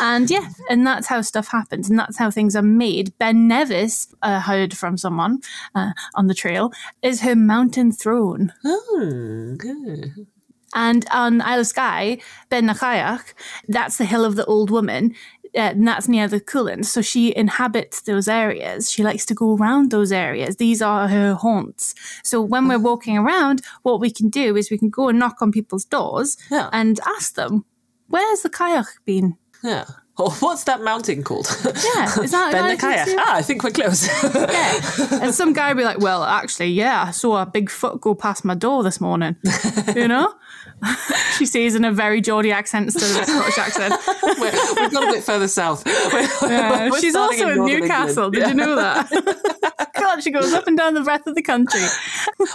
and 0.00 0.30
yeah, 0.30 0.48
and 0.68 0.86
that's 0.86 1.06
how 1.06 1.22
stuff 1.22 1.48
happens, 1.48 1.88
and 1.88 1.98
that's 1.98 2.18
how 2.18 2.30
things 2.30 2.54
are 2.54 2.62
made. 2.62 3.16
Ben 3.18 3.48
Nevis, 3.48 4.08
uh, 4.22 4.40
heard 4.40 4.76
from 4.76 4.96
someone 4.96 5.40
uh, 5.74 5.92
on 6.14 6.26
the 6.26 6.34
trail, 6.34 6.72
is 7.02 7.22
her 7.22 7.36
mountain 7.36 7.92
throne. 7.92 8.52
Oh, 8.64 9.54
good. 9.56 10.26
And 10.74 11.06
on 11.10 11.40
Isle 11.40 11.60
of 11.60 11.66
Skye, 11.66 12.18
Ben 12.50 12.68
Nachayach, 12.68 13.32
that's 13.68 13.96
the 13.96 14.04
hill 14.04 14.24
of 14.24 14.36
the 14.36 14.44
old 14.44 14.70
woman. 14.70 15.14
Uh, 15.56 15.60
and 15.72 15.88
that's 15.88 16.06
near 16.08 16.28
the 16.28 16.40
Cuillins. 16.40 16.84
So 16.86 17.00
she 17.02 17.34
inhabits 17.34 18.02
those 18.02 18.28
areas. 18.28 18.90
She 18.90 19.02
likes 19.02 19.24
to 19.26 19.34
go 19.34 19.56
around 19.56 19.90
those 19.90 20.12
areas. 20.12 20.56
These 20.56 20.82
are 20.82 21.08
her 21.08 21.34
haunts. 21.34 21.94
So 22.22 22.40
when 22.42 22.68
we're 22.68 22.78
walking 22.78 23.16
around, 23.16 23.62
what 23.82 24.00
we 24.00 24.10
can 24.10 24.28
do 24.28 24.54
is 24.56 24.70
we 24.70 24.78
can 24.78 24.90
go 24.90 25.08
and 25.08 25.18
knock 25.18 25.40
on 25.40 25.52
people's 25.52 25.84
doors 25.86 26.36
Yeah. 26.50 26.68
and 26.72 27.00
ask 27.16 27.34
them, 27.34 27.64
where's 28.08 28.42
the 28.42 28.50
Cailleach 28.50 28.86
been? 29.06 29.36
Yeah. 29.64 29.84
Or 30.18 30.30
what's 30.40 30.64
that 30.64 30.80
mountain 30.82 31.22
called? 31.22 31.46
Yeah, 31.62 32.20
is 32.22 32.30
that 32.30 32.50
Ben 32.52 32.68
the 32.76 32.82
Cailleach. 32.82 33.14
Ah, 33.18 33.36
I 33.36 33.42
think 33.42 33.62
we're 33.62 33.70
close. 33.70 34.06
Yeah. 34.34 34.80
And 35.22 35.34
some 35.34 35.52
guy 35.52 35.68
would 35.68 35.76
be 35.78 35.84
like, 35.84 35.98
well, 35.98 36.22
actually, 36.24 36.68
yeah, 36.70 37.04
I 37.08 37.10
saw 37.10 37.42
a 37.42 37.46
big 37.46 37.68
foot 37.70 38.00
go 38.00 38.14
past 38.14 38.44
my 38.44 38.54
door 38.54 38.82
this 38.82 38.98
morning. 39.00 39.36
You 39.94 40.08
know? 40.08 40.32
She 41.38 41.46
says 41.46 41.74
in 41.74 41.84
a 41.84 41.92
very 41.92 42.20
Geordie 42.20 42.52
accent 42.52 42.86
instead 42.86 43.10
of 43.10 43.22
a 43.22 43.26
Scottish 43.26 43.58
accent. 43.58 43.94
we're, 44.38 44.52
we've 44.82 44.92
got 44.92 45.08
a 45.08 45.12
bit 45.12 45.24
further 45.24 45.48
south. 45.48 45.84
We're- 46.12 46.28
Yeah, 46.42 46.90
we're 46.90 47.00
she's 47.00 47.14
also 47.14 47.48
in 47.50 47.56
Northern 47.56 47.80
Newcastle. 47.80 48.24
England. 48.26 48.34
Did 48.34 48.48
you 48.48 48.54
know 48.54 48.76
that? 48.76 49.90
God, 49.98 50.22
she 50.22 50.30
goes 50.30 50.52
up 50.52 50.66
and 50.66 50.76
down 50.76 50.94
the 50.94 51.00
breadth 51.00 51.26
of 51.26 51.34
the 51.34 51.42
country. 51.42 51.80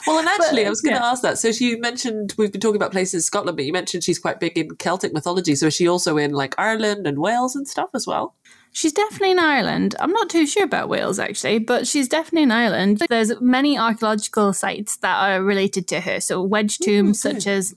Well, 0.07 0.19
and 0.19 0.27
actually, 0.27 0.63
But, 0.63 0.67
I 0.67 0.69
was 0.69 0.81
going 0.81 0.95
to 0.95 1.01
yeah. 1.01 1.11
ask 1.11 1.21
that. 1.23 1.37
So 1.39 1.47
you 1.49 1.79
mentioned 1.79 2.33
we've 2.37 2.51
been 2.51 2.61
talking 2.61 2.75
about 2.75 2.91
places 2.91 3.13
in 3.15 3.21
Scotland, 3.21 3.57
but 3.57 3.65
you 3.65 3.73
mentioned 3.73 4.03
she's 4.03 4.19
quite 4.19 4.39
big 4.39 4.57
in 4.57 4.69
Celtic 4.75 5.13
mythology. 5.13 5.55
So 5.55 5.67
is 5.67 5.73
she 5.73 5.87
also 5.87 6.17
in 6.17 6.31
like 6.31 6.53
Ireland 6.57 7.07
and 7.07 7.17
Wales 7.19 7.55
and 7.55 7.67
stuff 7.67 7.89
as 7.93 8.05
well? 8.07 8.35
She's 8.73 8.93
definitely 8.93 9.31
in 9.31 9.39
Ireland. 9.39 9.95
I'm 9.99 10.11
not 10.11 10.29
too 10.29 10.45
sure 10.47 10.63
about 10.63 10.87
Wales 10.87 11.19
actually, 11.19 11.59
but 11.59 11.87
she's 11.87 12.07
definitely 12.07 12.43
in 12.43 12.51
Ireland. 12.51 13.01
There's 13.09 13.33
many 13.41 13.77
archaeological 13.77 14.53
sites 14.53 14.95
that 14.97 15.17
are 15.17 15.43
related 15.43 15.87
to 15.89 15.99
her. 15.99 16.21
So 16.21 16.41
wedge 16.41 16.77
tombs 16.77 17.19
such 17.19 17.47
as 17.47 17.75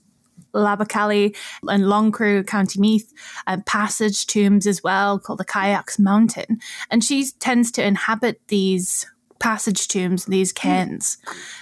Labbacallee 0.55 1.35
and 1.67 1.83
Loughcrew, 1.83 2.45
County 2.45 2.79
Meath, 2.79 3.13
and 3.47 3.65
passage 3.65 4.25
tombs 4.25 4.65
as 4.65 4.83
well 4.83 5.19
called 5.19 5.39
the 5.39 5.45
Cailleach's 5.45 5.99
Mountain. 5.99 6.59
And 6.89 7.03
she 7.03 7.27
tends 7.39 7.71
to 7.73 7.85
inhabit 7.85 8.41
these 8.47 9.05
passage 9.39 9.87
tombs, 9.87 10.25
these 10.25 10.51
hmm. 10.51 10.55
cairns. 10.55 11.17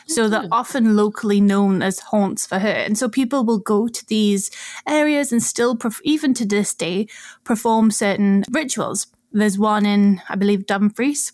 So 0.07 0.29
they're 0.29 0.47
often 0.51 0.95
locally 0.95 1.41
known 1.41 1.81
as 1.81 1.99
haunts 1.99 2.45
for 2.45 2.59
her. 2.59 2.67
And 2.67 2.97
so 2.97 3.09
people 3.09 3.43
will 3.43 3.59
go 3.59 3.87
to 3.87 4.05
these 4.07 4.51
areas 4.87 5.31
and 5.31 5.41
still, 5.41 5.75
perf- 5.75 6.01
even 6.03 6.33
to 6.35 6.45
this 6.45 6.73
day, 6.73 7.07
perform 7.43 7.91
certain 7.91 8.43
rituals. 8.51 9.07
There's 9.31 9.57
one 9.57 9.85
in, 9.85 10.21
I 10.29 10.35
believe, 10.35 10.67
Dumfries, 10.67 11.33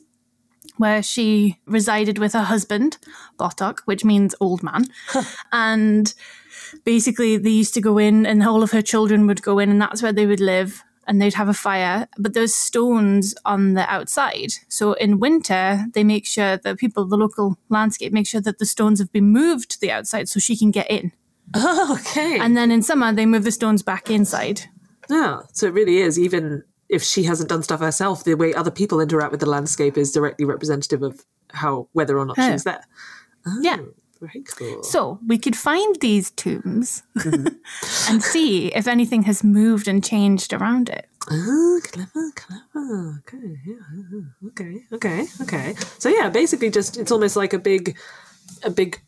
where 0.77 1.03
she 1.03 1.59
resided 1.65 2.17
with 2.17 2.33
her 2.33 2.43
husband, 2.43 2.97
Bodach, 3.37 3.79
which 3.85 4.05
means 4.05 4.33
old 4.39 4.63
man. 4.63 4.85
and 5.51 6.13
basically, 6.89 7.38
they 7.38 7.52
used 7.52 7.75
to 7.75 7.82
go 7.82 7.99
in, 7.99 8.25
and 8.25 8.41
all 8.41 8.63
of 8.63 8.71
her 8.71 8.82
children 8.82 9.28
would 9.28 9.43
go 9.43 9.60
in, 9.60 9.69
and 9.69 9.80
that's 9.80 10.02
where 10.02 10.12
they 10.12 10.25
would 10.25 10.39
live. 10.39 10.84
And 11.06 11.21
they'd 11.21 11.36
have 11.36 11.49
a 11.49 11.54
fire, 11.54 12.08
but 12.17 12.34
there's 12.34 12.56
stones 12.56 13.36
on 13.45 13.75
the 13.75 13.86
outside. 13.91 14.52
So 14.69 14.93
in 14.93 15.19
winter, 15.19 15.86
they 15.93 16.04
make 16.04 16.25
sure 16.25 16.58
that 16.58 16.80
people, 16.80 17.06
the 17.06 17.17
local 17.17 17.58
landscape, 17.69 18.12
make 18.12 18.28
sure 18.28 18.41
that 18.41 18.58
the 18.58 18.65
stones 18.65 18.99
have 18.99 19.12
been 19.12 19.25
moved 19.25 19.69
to 19.71 19.80
the 19.80 19.91
outside 19.91 20.30
so 20.30 20.39
she 20.39 20.58
can 20.58 20.71
get 20.71 20.89
in. 20.89 21.12
Oh, 21.54 21.97
okay. 22.02 22.39
And 22.39 22.58
then 22.58 22.71
in 22.71 22.82
summer, 22.82 23.13
they 23.13 23.25
move 23.28 23.43
the 23.43 23.52
stones 23.52 23.84
back 23.84 24.10
inside. 24.10 24.62
yeah, 25.10 25.41
so 25.54 25.67
it 25.67 25.73
really 25.73 25.97
is 25.97 26.17
even 26.19 26.63
if 26.89 27.04
she 27.04 27.23
hasn't 27.23 27.49
done 27.49 27.63
stuff 27.63 27.82
herself, 27.82 28.23
the 28.23 28.34
way 28.34 28.54
other 28.54 28.71
people 28.71 28.99
interact 28.99 29.32
with 29.32 29.41
the 29.41 29.49
landscape 29.49 29.95
is 29.97 30.12
directly 30.12 30.45
representative 30.45 31.04
of 31.04 31.23
how 31.52 31.88
whether 31.93 32.17
or 32.17 32.25
not 32.25 32.36
she's 32.36 32.63
there. 32.63 32.84
Yeah. 33.62 33.78
Ah. 33.80 33.86
Very 34.19 34.43
cool. 34.43 34.84
So 34.84 35.19
we 35.25 35.38
could 35.38 35.55
find 35.55 35.95
these 36.01 36.32
tombs 36.32 37.03
mm-hmm. 37.17 37.47
and 38.12 38.21
see 38.21 38.67
if 38.67 38.88
anything 38.88 39.23
has 39.23 39.43
moved 39.43 39.88
and 39.88 40.03
changed 40.03 40.51
around 40.51 40.89
it. 40.89 41.08
Oh, 41.32 41.79
clever, 41.84 42.32
clever. 42.36 43.23
Okay, 43.27 43.60
yeah, 43.65 43.75
yeah, 44.12 44.47
okay, 44.49 44.82
okay, 44.93 45.27
okay. 45.41 45.75
So 45.99 46.10
yeah, 46.10 46.29
basically, 46.29 46.69
just 46.69 46.97
it's 46.97 47.12
almost 47.12 47.36
like 47.36 47.53
a 47.53 47.60
big, 47.60 47.97
a 48.63 48.69
big 48.69 48.99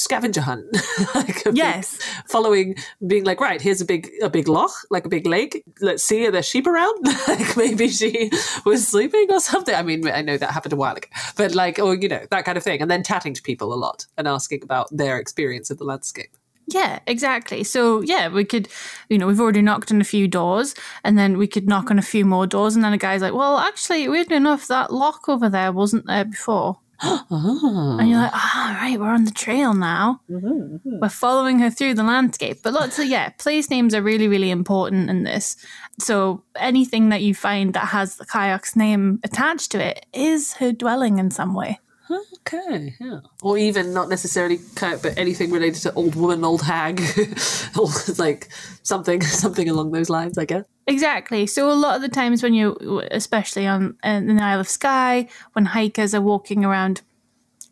scavenger 0.00 0.40
hunt. 0.40 0.66
like 1.14 1.40
a 1.46 1.50
big- 1.50 1.56
Yes. 1.56 1.98
following, 2.28 2.76
being 3.06 3.24
like, 3.24 3.40
right, 3.40 3.60
here's 3.60 3.80
a 3.80 3.84
big, 3.84 4.10
a 4.22 4.30
big 4.30 4.48
loch, 4.48 4.72
like 4.90 5.04
a 5.04 5.08
big 5.08 5.26
lake. 5.26 5.62
Let's 5.80 6.02
see, 6.02 6.26
are 6.26 6.30
there 6.30 6.42
sheep 6.42 6.66
around? 6.66 7.06
like 7.28 7.56
maybe 7.56 7.88
she 7.88 8.30
was 8.64 8.86
sleeping 8.88 9.26
or 9.30 9.40
something. 9.40 9.74
I 9.74 9.82
mean, 9.82 10.06
I 10.08 10.22
know 10.22 10.36
that 10.36 10.50
happened 10.50 10.72
a 10.72 10.76
while 10.76 10.96
ago, 10.96 11.08
but 11.36 11.54
like, 11.54 11.78
or 11.78 11.94
you 11.94 12.08
know, 12.08 12.24
that 12.30 12.44
kind 12.44 12.56
of 12.58 12.64
thing, 12.64 12.80
and 12.80 12.90
then 12.90 13.04
chatting 13.04 13.34
to 13.34 13.42
people 13.42 13.72
a 13.72 13.76
lot 13.76 14.06
and 14.16 14.26
asking 14.26 14.62
about 14.62 14.88
their 14.90 15.18
experience 15.18 15.70
of 15.70 15.78
the 15.78 15.84
landscape. 15.84 16.30
Yeah, 16.68 17.00
exactly. 17.08 17.64
So 17.64 18.00
yeah, 18.02 18.28
we 18.28 18.44
could, 18.44 18.68
you 19.08 19.18
know, 19.18 19.26
we've 19.26 19.40
already 19.40 19.60
knocked 19.60 19.90
on 19.90 20.00
a 20.00 20.04
few 20.04 20.28
doors, 20.28 20.74
and 21.02 21.18
then 21.18 21.36
we 21.36 21.48
could 21.48 21.66
knock 21.66 21.90
on 21.90 21.98
a 21.98 22.02
few 22.02 22.24
more 22.24 22.46
doors, 22.46 22.76
and 22.76 22.84
then 22.84 22.92
a 22.92 22.98
guy's 22.98 23.22
like, 23.22 23.34
"Well, 23.34 23.58
actually, 23.58 24.08
weirdly 24.08 24.36
enough, 24.36 24.68
that 24.68 24.92
lock 24.92 25.28
over 25.28 25.48
there 25.48 25.72
wasn't 25.72 26.06
there 26.06 26.24
before." 26.24 26.78
And 27.02 28.08
you're 28.08 28.18
like, 28.18 28.32
ah, 28.34 28.78
right, 28.80 29.00
we're 29.00 29.08
on 29.08 29.24
the 29.24 29.30
trail 29.30 29.74
now. 29.74 30.20
We're 30.28 31.08
following 31.08 31.58
her 31.60 31.70
through 31.70 31.94
the 31.94 32.02
landscape. 32.02 32.58
But 32.62 32.74
lots 32.74 32.98
of, 32.98 33.06
yeah, 33.06 33.30
place 33.30 33.70
names 33.70 33.94
are 33.94 34.02
really, 34.02 34.28
really 34.28 34.50
important 34.50 35.08
in 35.08 35.24
this. 35.24 35.56
So 35.98 36.42
anything 36.56 37.08
that 37.10 37.22
you 37.22 37.34
find 37.34 37.74
that 37.74 37.86
has 37.86 38.16
the 38.16 38.26
Cailleach's 38.26 38.76
name 38.76 39.20
attached 39.24 39.70
to 39.72 39.84
it 39.84 40.06
is 40.12 40.54
her 40.54 40.72
dwelling 40.72 41.18
in 41.18 41.30
some 41.30 41.54
way. 41.54 41.78
Okay, 42.10 42.94
yeah. 43.00 43.20
Or 43.42 43.56
even 43.56 43.92
not 43.92 44.08
necessarily 44.08 44.58
Cailleach, 44.58 45.02
but 45.02 45.18
anything 45.18 45.50
related 45.50 45.82
to 45.82 45.92
old 45.94 46.14
woman, 46.14 46.44
old 46.44 46.62
hag, 46.62 47.00
or 47.78 47.88
like 48.18 48.48
something, 48.82 49.22
something 49.44 49.68
along 49.68 49.92
those 49.92 50.10
lines, 50.10 50.36
I 50.38 50.44
guess. 50.44 50.64
Exactly. 50.86 51.46
So 51.46 51.70
a 51.70 51.74
lot 51.74 51.96
of 51.96 52.02
the 52.02 52.08
times 52.08 52.42
when 52.42 52.54
you, 52.54 53.02
especially 53.10 53.66
on 53.66 53.96
in 54.02 54.36
the 54.36 54.42
Isle 54.42 54.60
of 54.60 54.68
Skye, 54.68 55.28
when 55.52 55.66
hikers 55.66 56.14
are 56.14 56.20
walking 56.20 56.64
around 56.64 57.02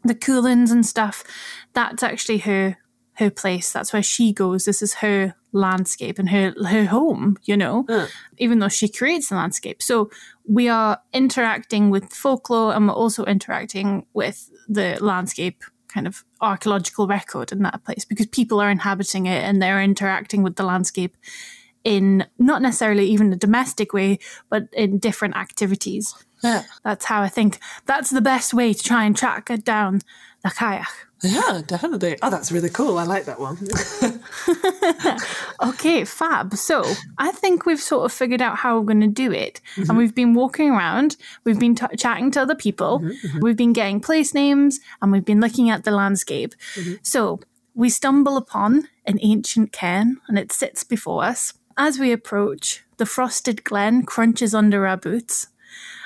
the 0.04 0.14
Cuillins 0.14 0.70
and 0.70 0.86
stuff, 0.86 1.24
that's 1.72 2.02
actually 2.02 2.38
her 2.38 2.76
her 3.14 3.30
place. 3.30 3.72
That's 3.72 3.92
where 3.92 4.02
she 4.02 4.32
goes. 4.32 4.64
This 4.64 4.80
is 4.80 4.94
her 4.94 5.34
landscape 5.52 6.18
and 6.18 6.28
her 6.30 6.54
her 6.66 6.86
home. 6.86 7.36
You 7.44 7.56
know, 7.56 7.86
even 8.38 8.58
though 8.58 8.68
she 8.68 8.88
creates 8.88 9.28
the 9.28 9.36
landscape. 9.36 9.82
So 9.82 10.10
we 10.46 10.68
are 10.68 11.00
interacting 11.12 11.90
with 11.90 12.12
folklore, 12.12 12.74
and 12.74 12.88
we're 12.88 12.94
also 12.94 13.24
interacting 13.24 14.06
with 14.14 14.50
the 14.68 14.98
landscape 15.00 15.62
kind 15.88 16.06
of 16.06 16.24
archaeological 16.40 17.06
record 17.06 17.50
in 17.50 17.62
that 17.62 17.82
place 17.84 18.04
because 18.04 18.26
people 18.26 18.60
are 18.60 18.70
inhabiting 18.70 19.26
it 19.26 19.42
and 19.42 19.60
they're 19.60 19.82
interacting 19.82 20.42
with 20.42 20.56
the 20.56 20.62
landscape 20.62 21.16
in 21.84 22.26
not 22.38 22.60
necessarily 22.60 23.06
even 23.06 23.32
a 23.32 23.36
domestic 23.36 23.92
way, 23.92 24.18
but 24.50 24.64
in 24.72 24.98
different 24.98 25.36
activities. 25.36 26.14
Yeah. 26.42 26.64
That's 26.84 27.06
how 27.06 27.22
I 27.22 27.28
think 27.28 27.58
that's 27.86 28.10
the 28.10 28.20
best 28.20 28.52
way 28.52 28.74
to 28.74 28.82
try 28.82 29.04
and 29.04 29.16
track 29.16 29.50
it 29.50 29.64
down 29.64 30.02
the 30.42 30.50
Cailleach. 30.50 30.86
Yeah, 31.22 31.62
definitely. 31.66 32.16
Oh, 32.22 32.30
that's 32.30 32.52
really 32.52 32.68
cool. 32.68 32.98
I 32.98 33.04
like 33.04 33.24
that 33.24 33.40
one. 33.40 33.58
Okay, 35.60 36.04
fab. 36.04 36.54
So 36.54 36.84
I 37.18 37.32
think 37.32 37.66
we've 37.66 37.80
sort 37.80 38.04
of 38.04 38.12
figured 38.12 38.40
out 38.40 38.56
how 38.56 38.78
we're 38.78 38.86
going 38.86 39.00
to 39.00 39.06
do 39.06 39.32
it. 39.32 39.60
And 39.76 39.86
mm-hmm. 39.86 39.96
we've 39.96 40.14
been 40.14 40.34
walking 40.34 40.70
around, 40.70 41.16
we've 41.44 41.58
been 41.58 41.74
t- 41.74 41.96
chatting 41.96 42.30
to 42.32 42.42
other 42.42 42.54
people, 42.54 43.00
mm-hmm, 43.00 43.26
mm-hmm. 43.26 43.40
we've 43.40 43.56
been 43.56 43.72
getting 43.72 44.00
place 44.00 44.34
names, 44.34 44.78
and 45.02 45.10
we've 45.10 45.24
been 45.24 45.40
looking 45.40 45.68
at 45.68 45.84
the 45.84 45.90
landscape. 45.90 46.54
So 47.02 47.40
we 47.74 47.90
stumble 47.90 48.36
upon 48.36 48.88
an 49.04 49.18
ancient 49.20 49.72
cairn, 49.72 50.20
and 50.28 50.38
it 50.38 50.52
sits 50.52 50.84
before 50.84 51.24
us. 51.24 51.54
As 51.76 51.98
we 51.98 52.12
approach, 52.12 52.84
the 52.96 53.06
frosted 53.06 53.64
glen 53.64 54.04
crunches 54.04 54.54
under 54.54 54.86
our 54.86 54.96
boots. 54.96 55.48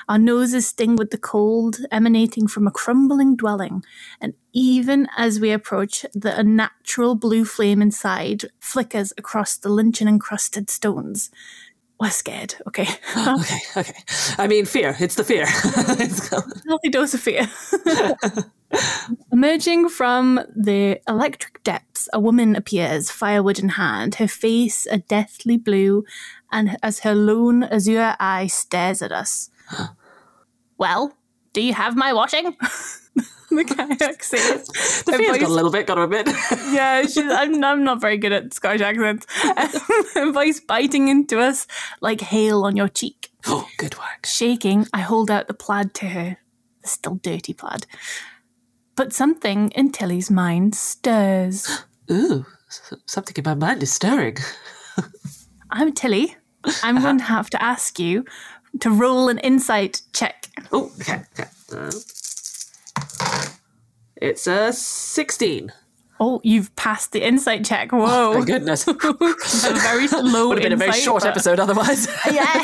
Our 0.09 0.19
noses 0.19 0.67
sting 0.67 0.95
with 0.95 1.11
the 1.11 1.17
cold 1.17 1.77
emanating 1.91 2.47
from 2.47 2.67
a 2.67 2.71
crumbling 2.71 3.35
dwelling, 3.35 3.83
and 4.19 4.33
even 4.53 5.07
as 5.17 5.39
we 5.39 5.51
approach, 5.51 6.05
the 6.13 6.37
unnatural 6.37 7.15
blue 7.15 7.45
flame 7.45 7.81
inside 7.81 8.45
flickers 8.59 9.13
across 9.17 9.57
the 9.57 9.69
lynching 9.69 10.07
encrusted 10.07 10.69
stones. 10.69 11.31
We're 11.99 12.09
scared. 12.09 12.55
Okay. 12.67 12.87
okay, 13.17 13.59
okay. 13.77 13.93
I 14.37 14.47
mean, 14.47 14.65
fear. 14.65 14.95
It's 14.99 15.15
the 15.15 15.23
fear. 15.23 15.45
Healthy 16.67 16.89
dose 16.89 17.13
of 17.13 17.21
fear. 17.21 17.49
Emerging 19.31 19.89
from 19.89 20.41
the 20.55 20.99
electric 21.07 21.63
depths, 21.63 22.09
a 22.11 22.19
woman 22.19 22.55
appears, 22.55 23.09
firewood 23.11 23.59
in 23.59 23.69
hand, 23.69 24.15
her 24.15 24.27
face 24.27 24.87
a 24.87 24.97
deathly 24.97 25.57
blue, 25.57 26.03
and 26.51 26.77
as 26.81 26.99
her 26.99 27.15
lone 27.15 27.63
azure 27.63 28.15
eye 28.19 28.47
stares 28.47 29.01
at 29.01 29.11
us. 29.11 29.49
well, 30.77 31.13
do 31.53 31.61
you 31.61 31.73
have 31.73 31.95
my 31.95 32.13
washing? 32.13 32.55
the 33.55 33.63
Cailleach 33.63 34.21
says. 34.21 35.03
The 35.03 35.11
voice- 35.17 35.39
got 35.39 35.49
a 35.49 35.53
little 35.53 35.71
bit, 35.71 35.87
got 35.87 35.97
a 35.97 36.07
bit. 36.07 36.27
yeah, 36.71 37.03
she's, 37.03 37.17
I'm, 37.17 37.63
I'm 37.63 37.83
not 37.83 38.01
very 38.01 38.17
good 38.17 38.31
at 38.31 38.53
Scottish 38.53 38.81
accents. 38.81 39.25
Her 40.15 40.31
voice 40.31 40.59
biting 40.59 41.07
into 41.07 41.39
us 41.39 41.67
like 42.01 42.21
hail 42.21 42.63
on 42.63 42.75
your 42.75 42.89
cheek. 42.89 43.29
oh, 43.47 43.67
good 43.77 43.97
work. 43.97 44.25
Shaking, 44.25 44.87
I 44.93 45.01
hold 45.01 45.29
out 45.29 45.47
the 45.47 45.53
plaid 45.53 45.93
to 45.95 46.07
her, 46.07 46.37
the 46.81 46.87
still 46.87 47.15
dirty 47.15 47.53
plaid. 47.53 47.85
But 48.95 49.13
something 49.13 49.71
in 49.71 49.91
Tilly's 49.91 50.29
mind 50.29 50.75
stirs. 50.75 51.83
Ooh, 52.11 52.45
something 53.05 53.35
in 53.37 53.43
my 53.43 53.55
mind 53.55 53.83
is 53.83 53.91
stirring. 53.91 54.37
I'm 55.71 55.93
Tilly. 55.93 56.35
I'm 56.81 56.97
uh-huh. 56.97 57.05
going 57.05 57.17
to 57.17 57.23
have 57.25 57.49
to 57.49 57.61
ask 57.61 57.99
you 57.99 58.25
to 58.79 58.89
roll 58.89 59.29
an 59.29 59.39
insight 59.39 60.01
check. 60.13 60.47
Oh, 60.71 60.91
okay, 60.99 61.23
okay. 61.39 61.49
Uh, 61.71 61.91
it's 64.17 64.47
a 64.47 64.71
16. 64.73 65.71
Oh, 66.19 66.39
you've 66.43 66.73
passed 66.75 67.11
the 67.11 67.25
insight 67.25 67.65
check. 67.65 67.91
Whoa. 67.91 68.39
My 68.39 68.45
goodness. 68.45 68.87
A 68.87 68.93
very 68.93 70.07
low 70.21 70.49
Would 70.49 70.59
have 70.59 70.63
been 70.63 70.71
a 70.73 70.77
very 70.77 70.93
short 70.93 71.23
but- 71.23 71.29
episode 71.31 71.59
otherwise. 71.59 72.07
Yeah. 72.31 72.63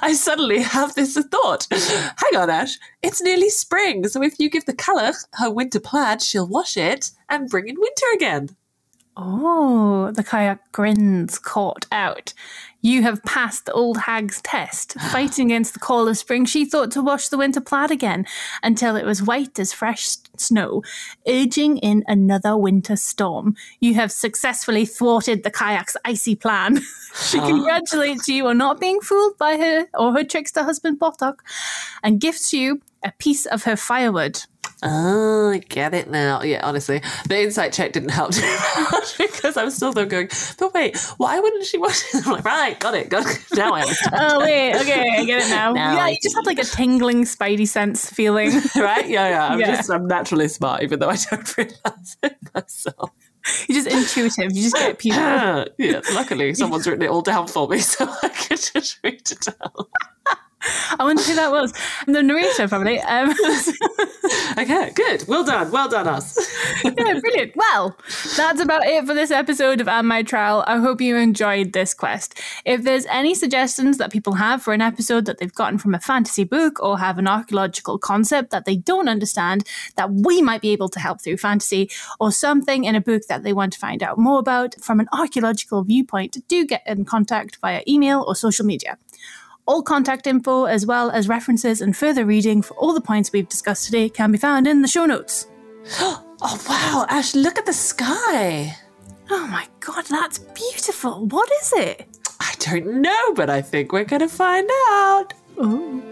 I 0.00 0.12
suddenly 0.12 0.60
have 0.60 0.94
this 0.94 1.16
thought. 1.30 1.66
Hang 1.70 2.36
on, 2.36 2.50
Ash. 2.50 2.78
It's 3.02 3.22
nearly 3.22 3.48
spring, 3.48 4.06
so 4.08 4.22
if 4.22 4.38
you 4.38 4.50
give 4.50 4.66
the 4.66 4.74
Cailleach 4.74 5.24
her 5.34 5.50
winter 5.50 5.80
plaid, 5.80 6.20
she'll 6.20 6.48
wash 6.48 6.76
it 6.76 7.10
and 7.28 7.48
bring 7.48 7.68
in 7.68 7.76
winter 7.78 8.06
again. 8.14 8.50
Oh, 9.16 10.10
the 10.10 10.24
Cailleach 10.24 10.58
grins 10.72 11.38
caught 11.38 11.86
out. 11.92 12.34
You 12.84 13.00
have 13.00 13.22
passed 13.22 13.64
the 13.64 13.72
old 13.72 13.96
hag's 13.96 14.42
test, 14.42 15.00
fighting 15.10 15.46
against 15.46 15.72
the 15.72 15.80
call 15.80 16.06
of 16.06 16.18
spring. 16.18 16.44
She 16.44 16.66
thought 16.66 16.90
to 16.90 17.00
wash 17.00 17.28
the 17.28 17.38
winter 17.38 17.62
plaid 17.62 17.90
again 17.90 18.26
until 18.62 18.94
it 18.94 19.06
was 19.06 19.22
white 19.22 19.58
as 19.58 19.72
fresh 19.72 20.18
snow, 20.36 20.82
urging 21.26 21.78
in 21.78 22.04
another 22.06 22.58
winter 22.58 22.96
storm. 22.96 23.56
You 23.80 23.94
have 23.94 24.12
successfully 24.12 24.84
thwarted 24.84 25.44
the 25.44 25.50
Cailleach's 25.50 25.96
icy 26.04 26.36
plan. 26.36 26.82
she 27.26 27.38
congratulates 27.38 28.28
you 28.28 28.48
on 28.48 28.58
not 28.58 28.80
being 28.80 29.00
fooled 29.00 29.38
by 29.38 29.56
her 29.56 29.86
or 29.94 30.12
her 30.12 30.24
trickster 30.24 30.62
husband 30.62 31.00
Bodach 31.00 31.38
and 32.02 32.20
gifts 32.20 32.52
you 32.52 32.82
a 33.02 33.12
piece 33.12 33.46
of 33.46 33.64
her 33.64 33.76
firewood. 33.76 34.44
Oh, 34.86 35.50
I 35.50 35.58
get 35.58 35.94
it 35.94 36.10
now. 36.10 36.42
Yeah, 36.42 36.60
honestly, 36.62 37.00
the 37.26 37.42
insight 37.42 37.72
check 37.72 37.92
didn't 37.92 38.10
help 38.10 38.32
too 38.34 38.56
much 38.92 39.16
because 39.18 39.56
I'm 39.56 39.70
still 39.70 39.92
though 39.92 40.04
going, 40.04 40.28
but 40.58 40.74
wait, 40.74 40.96
why 41.16 41.40
wouldn't 41.40 41.64
she 41.64 41.78
watch 41.78 42.02
it? 42.12 42.26
I'm 42.26 42.32
like, 42.32 42.44
right, 42.44 42.78
got 42.78 42.94
it, 42.94 43.08
got 43.08 43.26
it. 43.26 43.38
Now 43.54 43.72
I 43.72 43.80
understand. 43.82 44.14
Oh 44.18 44.40
wait, 44.40 44.74
okay, 44.76 45.06
I 45.18 45.24
get 45.24 45.42
it 45.46 45.48
now. 45.50 45.72
Now 45.72 45.94
yeah, 45.94 46.04
I 46.04 46.08
you 46.10 46.18
just 46.22 46.36
had 46.36 46.44
like 46.46 46.58
a 46.58 46.64
tingling 46.64 47.24
spidey 47.24 47.66
sense 47.66 48.10
feeling. 48.10 48.50
right? 48.76 49.08
Yeah, 49.08 49.28
yeah. 49.28 49.48
I'm 49.48 49.60
Yeah. 49.60 49.76
just, 49.76 49.90
I'm 49.90 50.06
naturally 50.06 50.48
smart, 50.48 50.82
even 50.82 50.98
though 50.98 51.08
I 51.08 51.16
don't 51.30 51.56
realize 51.56 52.16
it 52.22 52.36
myself. 52.54 53.10
You're 53.68 53.82
just 53.84 53.88
intuitive. 53.88 54.56
You 54.56 54.62
just 54.62 54.74
get 54.76 54.98
people. 54.98 55.18
yeah, 55.78 56.00
luckily 56.14 56.54
someone's 56.54 56.86
written 56.86 57.02
it 57.02 57.10
all 57.10 57.22
down 57.22 57.46
for 57.46 57.68
me, 57.68 57.78
so 57.78 58.06
I 58.22 58.28
can 58.28 58.56
just 58.56 58.98
read 59.04 59.14
it 59.30 59.40
down. 59.40 59.86
I 60.98 61.04
wonder 61.04 61.22
who 61.22 61.34
that 61.34 61.50
was. 61.50 61.72
The 62.06 62.22
narrator, 62.22 62.68
probably. 62.68 63.00
Um, 63.00 63.34
Okay, 64.56 64.92
good. 64.94 65.24
Well 65.26 65.44
done. 65.44 65.70
Well 65.70 65.88
done, 65.88 66.06
us. 66.06 66.38
yeah, 66.84 66.92
brilliant. 67.20 67.52
Well, 67.56 67.96
that's 68.36 68.60
about 68.60 68.86
it 68.86 69.04
for 69.04 69.12
this 69.12 69.30
episode 69.30 69.80
of 69.80 69.88
And 69.88 70.06
My 70.06 70.22
Trowel. 70.22 70.64
I 70.66 70.78
hope 70.78 71.00
you 71.00 71.16
enjoyed 71.16 71.72
this 71.72 71.92
quest. 71.92 72.40
If 72.64 72.84
there's 72.84 73.04
any 73.06 73.34
suggestions 73.34 73.98
that 73.98 74.12
people 74.12 74.34
have 74.34 74.62
for 74.62 74.72
an 74.72 74.80
episode 74.80 75.26
that 75.26 75.38
they've 75.38 75.54
gotten 75.54 75.78
from 75.78 75.94
a 75.94 76.00
fantasy 76.00 76.44
book 76.44 76.80
or 76.80 76.98
have 76.98 77.18
an 77.18 77.26
archaeological 77.26 77.98
concept 77.98 78.50
that 78.50 78.64
they 78.64 78.76
don't 78.76 79.08
understand 79.08 79.64
that 79.96 80.12
we 80.12 80.40
might 80.40 80.62
be 80.62 80.70
able 80.70 80.88
to 80.90 81.00
help 81.00 81.20
through 81.20 81.36
fantasy 81.36 81.90
or 82.20 82.30
something 82.30 82.84
in 82.84 82.94
a 82.94 83.00
book 83.00 83.22
that 83.28 83.42
they 83.42 83.52
want 83.52 83.72
to 83.72 83.78
find 83.78 84.02
out 84.02 84.18
more 84.18 84.38
about 84.38 84.76
from 84.80 85.00
an 85.00 85.08
archaeological 85.12 85.82
viewpoint, 85.82 86.38
do 86.48 86.64
get 86.64 86.82
in 86.86 87.04
contact 87.04 87.56
via 87.60 87.82
email 87.88 88.24
or 88.26 88.34
social 88.36 88.64
media. 88.64 88.98
All 89.66 89.82
contact 89.82 90.26
info, 90.26 90.64
as 90.64 90.84
well 90.84 91.10
as 91.10 91.26
references 91.26 91.80
and 91.80 91.96
further 91.96 92.26
reading 92.26 92.60
for 92.60 92.74
all 92.74 92.92
the 92.92 93.00
points 93.00 93.32
we've 93.32 93.48
discussed 93.48 93.86
today, 93.86 94.10
can 94.10 94.30
be 94.30 94.36
found 94.36 94.66
in 94.66 94.82
the 94.82 94.88
show 94.88 95.06
notes. 95.06 95.46
Oh, 96.46 96.62
wow. 96.68 97.06
Ash, 97.08 97.34
look 97.34 97.56
at 97.56 97.64
the 97.64 97.72
sky. 97.72 98.76
Oh 99.30 99.46
my 99.46 99.66
god, 99.80 100.04
that's 100.10 100.40
beautiful. 100.40 101.24
What 101.26 101.48
is 101.62 101.72
it? 101.74 102.06
I 102.38 102.52
don't 102.58 103.00
know, 103.00 103.32
but 103.34 103.48
I 103.48 103.62
think 103.62 103.92
we're 103.92 104.04
going 104.04 104.20
to 104.20 104.28
find 104.28 104.68
out. 104.90 105.32
Oh. 105.56 106.02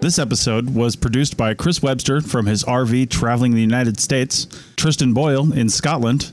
This 0.00 0.18
episode 0.18 0.74
was 0.74 0.96
produced 0.96 1.36
by 1.36 1.52
Chris 1.52 1.82
Webster 1.82 2.22
from 2.22 2.46
his 2.46 2.64
RV 2.64 3.10
traveling 3.10 3.52
the 3.52 3.60
United 3.60 4.00
States, 4.00 4.46
Tristan 4.76 5.12
Boyle 5.12 5.52
in 5.52 5.68
Scotland, 5.68 6.32